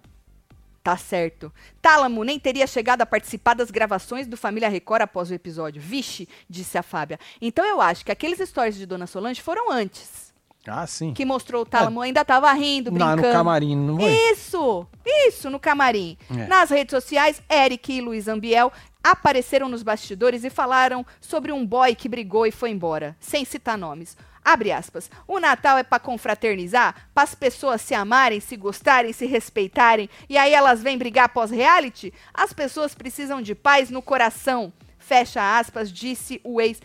[0.82, 1.52] Tá certo.
[1.82, 5.82] Tálamo nem teria chegado a participar das gravações do Família Record após o episódio.
[5.82, 7.20] Vixe, disse a Fábia.
[7.42, 10.23] Então eu acho que aqueles stories de Dona Solange foram antes.
[10.68, 11.14] Ah, sim.
[11.14, 13.28] Que mostrou o Tálamo ainda tava rindo, Não, brincando.
[13.28, 14.12] no camarim, não foi?
[14.32, 16.18] Isso, isso, no camarim.
[16.32, 16.48] É.
[16.48, 18.72] Nas redes sociais, Eric e Luiz Ambiel
[19.04, 23.78] apareceram nos bastidores e falaram sobre um boy que brigou e foi embora, sem citar
[23.78, 24.16] nomes.
[24.46, 25.10] Abre aspas.
[25.28, 30.38] O Natal é pra confraternizar, para as pessoas se amarem, se gostarem, se respeitarem, e
[30.38, 32.14] aí elas vêm brigar pós-reality?
[32.34, 34.72] As pessoas precisam de paz no coração.
[34.98, 36.82] Fecha aspas, disse o ex.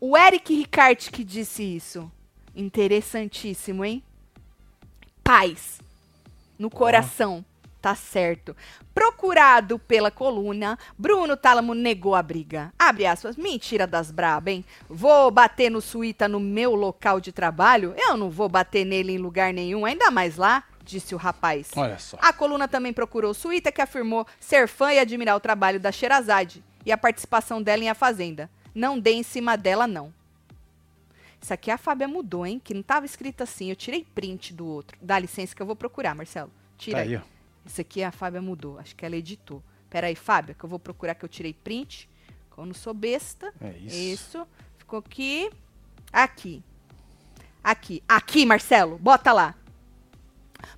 [0.00, 2.10] O Eric Ricarte que disse isso.
[2.54, 4.02] Interessantíssimo, hein?
[5.22, 5.80] Paz
[6.58, 7.44] no coração.
[7.80, 8.56] Tá certo.
[8.94, 12.72] Procurado pela coluna, Bruno Tálamo negou a briga.
[12.78, 13.36] Abre aspas.
[13.36, 14.64] Mentira das braba, hein?
[14.88, 17.92] Vou bater no suíta no meu local de trabalho?
[17.98, 21.70] Eu não vou bater nele em lugar nenhum, ainda mais lá, disse o rapaz.
[21.74, 22.16] Olha só.
[22.20, 25.90] A coluna também procurou o Suíta, que afirmou ser fã e admirar o trabalho da
[25.90, 28.48] Sherazade e a participação dela em A Fazenda.
[28.72, 30.14] Não dê em cima dela, não.
[31.42, 32.60] Isso aqui a Fábia mudou, hein?
[32.62, 33.68] Que não tava escrito assim.
[33.68, 34.96] Eu tirei print do outro.
[35.02, 36.52] Dá licença que eu vou procurar, Marcelo.
[36.78, 37.16] Tira Tá aí.
[37.16, 37.22] aí.
[37.66, 38.78] Isso aqui a Fábia mudou.
[38.78, 39.62] Acho que ela editou.
[39.90, 42.08] Pera aí, Fábia, que eu vou procurar que eu tirei print.
[42.52, 43.52] que Eu não sou besta.
[43.60, 43.96] É isso.
[43.96, 44.46] Isso.
[44.78, 45.50] Ficou aqui.
[46.12, 46.62] Aqui.
[47.62, 48.02] Aqui.
[48.08, 48.96] Aqui, Marcelo.
[48.98, 49.54] Bota lá.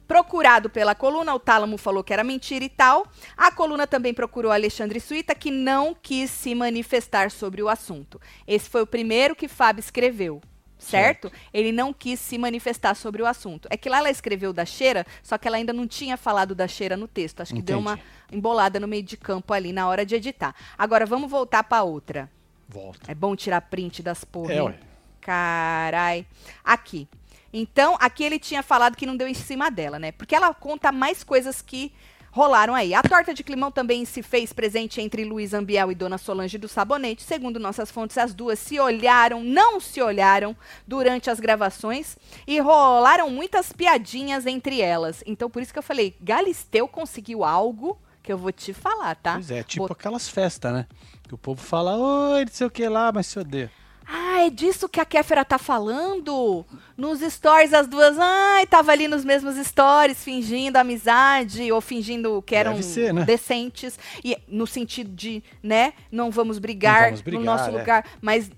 [0.09, 3.07] Procurado pela coluna, o Tálamo falou que era mentira e tal.
[3.37, 8.19] A coluna também procurou Alexandre Suíta, que não quis se manifestar sobre o assunto.
[8.47, 10.41] Esse foi o primeiro que Fábio escreveu.
[10.79, 11.33] Certo?
[11.53, 13.67] Ele não quis se manifestar sobre o assunto.
[13.71, 16.69] É que lá ela escreveu da cheira, só que ela ainda não tinha falado da
[16.69, 17.41] cheira no texto.
[17.41, 18.09] Acho que deu uma Entendi.
[18.33, 20.55] embolada no meio de campo ali na hora de editar.
[20.77, 22.31] Agora vamos voltar para outra.
[22.69, 23.11] Volta.
[23.11, 24.53] É bom tirar print das porra.
[24.53, 24.75] É, ué.
[25.21, 26.27] Carai.
[26.63, 27.09] Aqui.
[27.53, 30.11] Então, aqui ele tinha falado que não deu em cima dela, né?
[30.11, 31.93] Porque ela conta mais coisas que
[32.35, 32.93] rolaram aí.
[32.93, 36.67] A torta de climão também se fez presente entre Luiz Ambiel e Dona Solange do
[36.67, 37.23] Sabonete.
[37.23, 43.31] Segundo nossas fontes, as duas se olharam, não se olharam durante as gravações e rolaram
[43.31, 45.23] muitas piadinhas entre elas.
[45.25, 49.35] Então, por isso que eu falei, Galisteu conseguiu algo que eu vou te falar, tá?
[49.35, 50.87] Pois é, tipo Bot- aquelas festas, né?
[51.29, 53.71] Que o povo fala, oi, não sei o que lá, mas se odeia.
[54.07, 56.65] Ah, é disso que a Kéfera tá falando?
[56.97, 62.55] Nos stories, as duas, ai, tava ali nos mesmos stories, fingindo amizade, ou fingindo que
[62.55, 63.25] eram ser, né?
[63.25, 67.73] decentes, e no sentido de, né, não vamos brigar, vamos brigar, no nosso é.
[67.73, 68.51] lugar, mas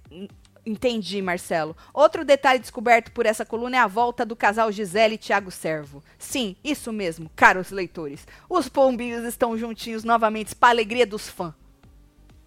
[0.67, 1.77] entendi, Marcelo.
[1.95, 6.03] Outro detalhe descoberto por essa coluna é a volta do casal Gisele e Thiago Servo.
[6.19, 8.27] Sim, isso mesmo, caros leitores.
[8.51, 11.55] Os pombinhos estão juntinhos novamente para alegria dos fãs.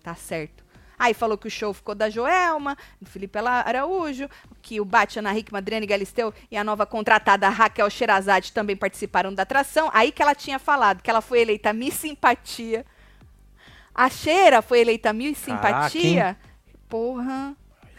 [0.04, 0.69] Tá certo.
[1.00, 4.30] Aí falou que o show ficou da Joelma, do Felipe Araújo,
[4.62, 9.34] que o Bate, Ana Hickman, Adriane Galisteu e a nova contratada Raquel Sherazade também participaram
[9.34, 9.90] da atração.
[9.94, 12.86] Aí que ela tinha falado que ela foi eleita Miss Simpatia.
[13.96, 16.38] A Cheira foi eleita Miss Caraca, Simpatia.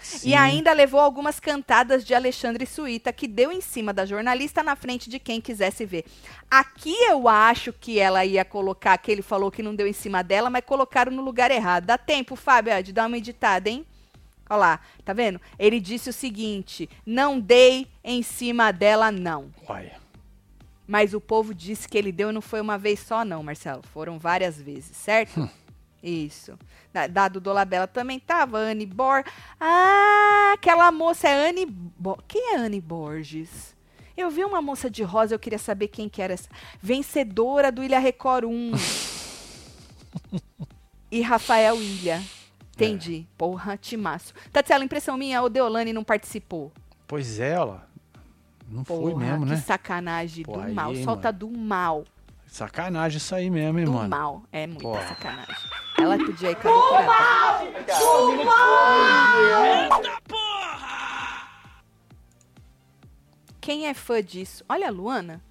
[0.01, 0.22] Porra.
[0.24, 4.74] E ainda levou algumas cantadas de Alexandre Suíta, que deu em cima da jornalista na
[4.74, 6.05] frente de quem quisesse ver.
[6.51, 10.22] Aqui eu acho que ela ia colocar, que ele falou que não deu em cima
[10.22, 11.86] dela, mas colocaram no lugar errado.
[11.86, 13.86] Dá tempo, Fábio, de dar uma editada, hein?
[14.48, 15.40] Olha lá, tá vendo?
[15.59, 19.51] Ele disse o seguinte: não dei em cima dela, não.
[19.68, 20.01] Olha.
[20.90, 23.80] Mas o povo disse que ele deu e não foi uma vez só, não, Marcelo.
[23.94, 25.48] Foram várias vezes, certo?
[26.03, 26.59] Isso.
[26.92, 29.22] Da, da do Dolabella também tava, Anne Bor.
[29.61, 33.76] Ah, aquela moça é Anne Bo Quem é Anne Borges?
[34.16, 36.48] Eu vi uma moça de rosa, eu queria saber quem que era essa.
[36.80, 38.72] Vencedora do Ilha Record 1.
[41.11, 42.22] e Rafael Ilha.
[42.74, 43.26] Entendi.
[43.36, 44.34] Porra, timaço.
[44.53, 46.72] Tatiana, impressão minha, o Deolane não participou.
[47.07, 47.86] Pois é, lá.
[48.68, 49.57] Não foi mesmo, que né?
[49.57, 50.94] sacanagem Pô, do aí, mal.
[50.96, 52.05] Solta do mal.
[52.46, 54.09] Sacanagem isso aí mesmo, hein, Do mano?
[54.09, 54.42] mal.
[54.53, 54.94] É muita Pô.
[54.96, 55.57] sacanagem.
[56.01, 57.07] Ela podia ir com a doutora.
[63.61, 64.64] Quem é fã disso?
[64.68, 65.42] Olha a Luana.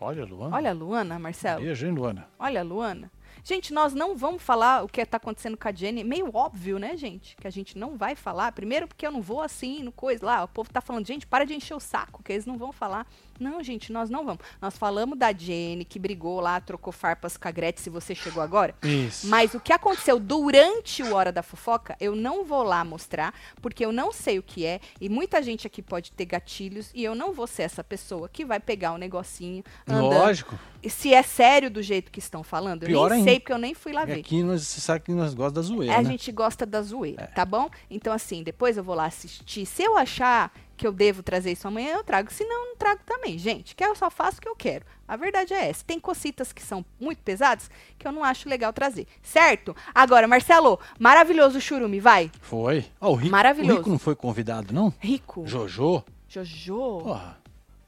[0.00, 0.54] Olha, Luana.
[0.54, 1.62] Olha a Luana, Marcelo.
[1.62, 2.28] Beijo, hein, Luana?
[2.38, 3.10] Olha a Luana.
[3.42, 6.04] Gente, nós não vamos falar o que está acontecendo com a Jenny.
[6.04, 7.34] Meio óbvio, né, gente?
[7.36, 8.52] Que a gente não vai falar.
[8.52, 10.44] Primeiro, porque eu não vou assim, no coisa lá.
[10.44, 13.06] O povo tá falando, gente, para de encher o saco, que eles não vão falar.
[13.38, 14.40] Não, gente, nós não vamos.
[14.60, 18.42] Nós falamos da Jenny, que brigou lá, trocou farpas com a Gretchen, se você chegou
[18.42, 18.74] agora.
[18.82, 19.26] Isso.
[19.28, 23.32] Mas o que aconteceu durante o Hora da Fofoca, eu não vou lá mostrar,
[23.62, 27.04] porque eu não sei o que é, e muita gente aqui pode ter gatilhos, e
[27.04, 30.08] eu não vou ser essa pessoa que vai pegar o negocinho andando.
[30.14, 30.58] Lógico.
[30.82, 33.30] E se é sério do jeito que estão falando, eu Pior nem ainda.
[33.30, 34.20] sei, porque eu nem fui lá E ver.
[34.20, 36.10] aqui nós, você sabe que nós gostamos da zoeira, A né?
[36.10, 37.68] gente gosta da zoeira, tá bom?
[37.90, 39.66] Então, assim, depois eu vou lá assistir.
[39.66, 42.32] Se eu achar que eu devo trazer isso amanhã, eu trago.
[42.32, 43.36] Se não, não trago também.
[43.36, 44.86] Gente, que eu só faço o que eu quero.
[45.06, 45.84] A verdade é essa.
[45.84, 47.68] Tem cocitas que são muito pesadas
[47.98, 49.06] que eu não acho legal trazer.
[49.22, 49.74] Certo?
[49.94, 52.30] Agora, Marcelo, maravilhoso o churume, vai.
[52.40, 52.86] Foi.
[53.00, 53.72] Ó, o Rico, Maravilhoso.
[53.72, 54.94] O Rico não foi convidado, não?
[55.00, 55.44] Rico.
[55.46, 56.04] Jojo?
[56.28, 57.00] Jojo.
[57.02, 57.38] Porra.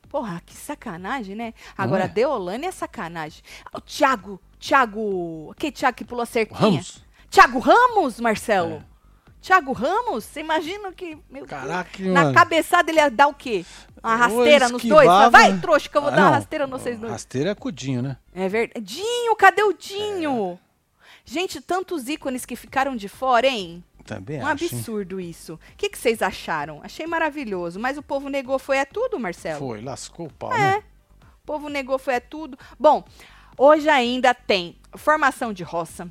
[0.09, 1.55] Porra, que sacanagem, né?
[1.79, 2.09] Agora, é?
[2.09, 3.43] Deolane é sacanagem.
[3.73, 5.53] O Thiago, Thiago.
[5.53, 6.59] Aquele Thiago que pulou a cerquinha.
[6.59, 7.05] Ramos?
[7.31, 8.83] Thiago Ramos, Marcelo?
[9.41, 10.25] Thiago Ramos?
[10.25, 11.17] Você imagina que.
[11.31, 13.65] Meu Caraca, Deus, na cabeçada ele ia dar o quê?
[14.03, 15.09] Uma rasteira nos dois?
[15.31, 16.35] Vai, trouxa, que eu vou Ah, dar uma não.
[16.37, 17.13] rasteira nos vocês dois.
[17.13, 18.17] Rasteira é cudinho, né?
[18.35, 18.85] É verdade.
[18.85, 20.59] Dinho, cadê o Dinho?
[21.25, 23.85] Gente, tantos ícones que ficaram de fora, hein?
[24.05, 24.71] Também um acho, hein?
[24.73, 25.55] absurdo isso.
[25.55, 26.81] O que, que vocês acharam?
[26.83, 27.79] Achei maravilhoso.
[27.79, 29.59] Mas o povo negou, foi é tudo, Marcelo?
[29.59, 30.59] Foi, lascou o pau, É.
[30.59, 30.83] né?
[31.43, 32.59] O povo negou, foi é tudo.
[32.79, 33.05] Bom,
[33.57, 36.09] hoje ainda tem formação de roça.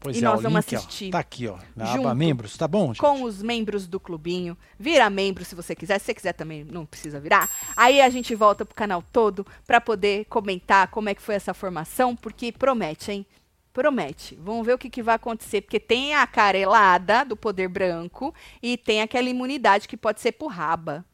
[0.00, 1.10] Pois e é, nós o vamos link, ó, assistir.
[1.10, 2.88] tá aqui, ó, na junto aba membros, tá bom?
[2.88, 2.98] gente?
[2.98, 4.56] Com os membros do clubinho.
[4.78, 5.98] Vira membro se você quiser.
[5.98, 7.50] Se você quiser também, não precisa virar.
[7.76, 11.52] Aí a gente volta pro canal todo pra poder comentar como é que foi essa
[11.52, 13.26] formação, porque promete, hein?
[13.72, 14.36] Promete.
[14.40, 18.76] Vamos ver o que, que vai acontecer, porque tem a carelada do poder branco e
[18.76, 21.04] tem aquela imunidade que pode ser por raba.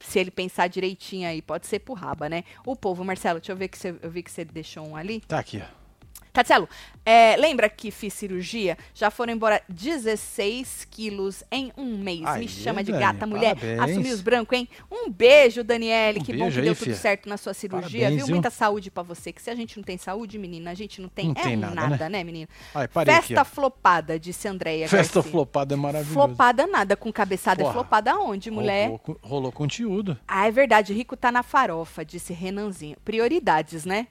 [0.00, 2.42] Se ele pensar direitinho aí, pode ser por raba, né?
[2.66, 5.20] O povo, Marcelo, deixa eu ver que você, eu vi que você deixou um ali.
[5.20, 5.81] Tá aqui, ó.
[6.32, 6.66] Tatielo,
[7.04, 8.78] é, lembra que fiz cirurgia?
[8.94, 12.22] Já foram embora 16 quilos em um mês.
[12.38, 13.54] Me chama de Dani, gata, mulher.
[13.54, 13.80] parabéns.
[13.90, 14.66] Assumi os brancos, hein?
[14.90, 16.20] Um beijo, Daniele.
[16.20, 18.26] Um que bom que aí, deu tudo certo na sua cirurgia, Parabéns, viu?
[18.26, 18.34] viu?
[18.36, 19.30] Muita saúde pra você.
[19.30, 21.56] Que se a gente não tem saúde, menina, a gente não tem, Não é tem
[21.56, 22.18] nada, nada, né?
[22.18, 22.48] né, menina?
[22.72, 25.30] Festa aqui, flopada, disse Andréia Festa Garcia.
[25.30, 26.14] flopada é maravilhoso.
[26.14, 27.74] Flopada nada, com cabeçada é Porra.
[27.74, 28.86] flopada aonde, mulher?
[28.88, 30.16] Rolou, rolou conteúdo.
[30.26, 32.96] Ah, é verdade, rico tá na farofa, disse Renanzinho.
[33.04, 34.06] Prioridades, né?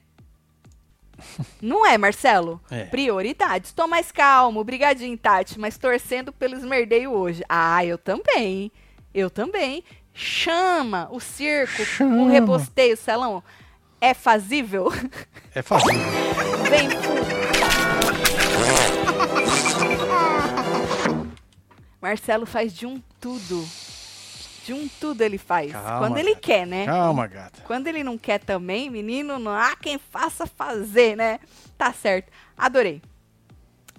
[1.61, 2.61] Não é, Marcelo?
[2.69, 2.85] É.
[2.85, 3.71] Prioridades.
[3.71, 7.43] Tô mais calmo, obrigadinho, Tati, mas torcendo pelo esmerdeio hoje.
[7.47, 8.71] Ah, eu também.
[9.13, 9.83] Eu também.
[10.13, 12.31] Chama o circo, o Chama.
[12.31, 13.43] rebosteio, Celão.
[13.99, 14.91] É fazível?
[15.53, 15.93] É fácil.
[16.69, 16.89] Vem,
[22.01, 23.63] Marcelo faz de um tudo.
[24.65, 25.71] De um tudo ele faz.
[25.71, 26.41] Calma, Quando ele gata.
[26.41, 26.85] quer, né?
[26.85, 27.61] Calma, gata.
[27.65, 31.39] Quando ele não quer também, menino, não há quem faça fazer, né?
[31.77, 32.31] Tá certo.
[32.57, 33.01] Adorei.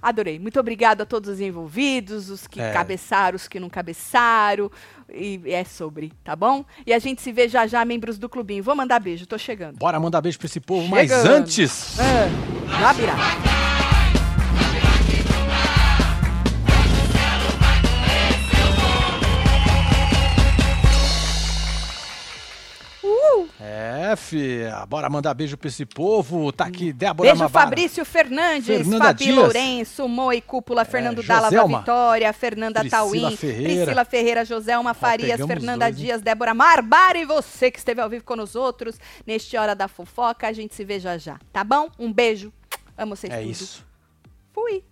[0.01, 0.39] Adorei.
[0.39, 2.73] Muito obrigado a todos os envolvidos, os que É.
[2.73, 4.71] cabeçaram, os que não cabeçaram.
[5.13, 6.65] E é sobre, tá bom?
[6.87, 8.63] E a gente se vê já já, membros do clubinho.
[8.65, 9.77] Vou mandar beijo, tô chegando.
[9.79, 11.29] Bora mandar beijo pra esse povo, mas Chegando.
[11.35, 11.99] antes...
[11.99, 12.29] É,
[12.81, 13.72] já virá.
[23.65, 24.85] É, fia.
[24.89, 26.51] Bora mandar beijo pra esse povo.
[26.51, 26.93] Tá aqui hum.
[26.97, 27.67] Débora Beijo, Mavara.
[27.67, 29.37] Fabrício Fernandes, Fernanda Fabi Dias.
[29.37, 33.85] Lourenço, Moi Cúpula, é, Fernando é, Joselma, Dalla, Vitória, Fernanda Priscila Tauim, Ferreira.
[33.85, 38.11] Priscila Ferreira, Joselma Farias, ah, Fernanda dois, Dias, Débora Marbara e você que esteve ao
[38.11, 40.49] vivo com nós outros neste Hora da Fofoca.
[40.49, 41.89] A gente se vê já já, tá bom?
[41.97, 42.53] Um beijo.
[42.99, 43.49] Amo vocês É tudo.
[43.49, 43.87] isso.
[44.53, 44.83] Fui.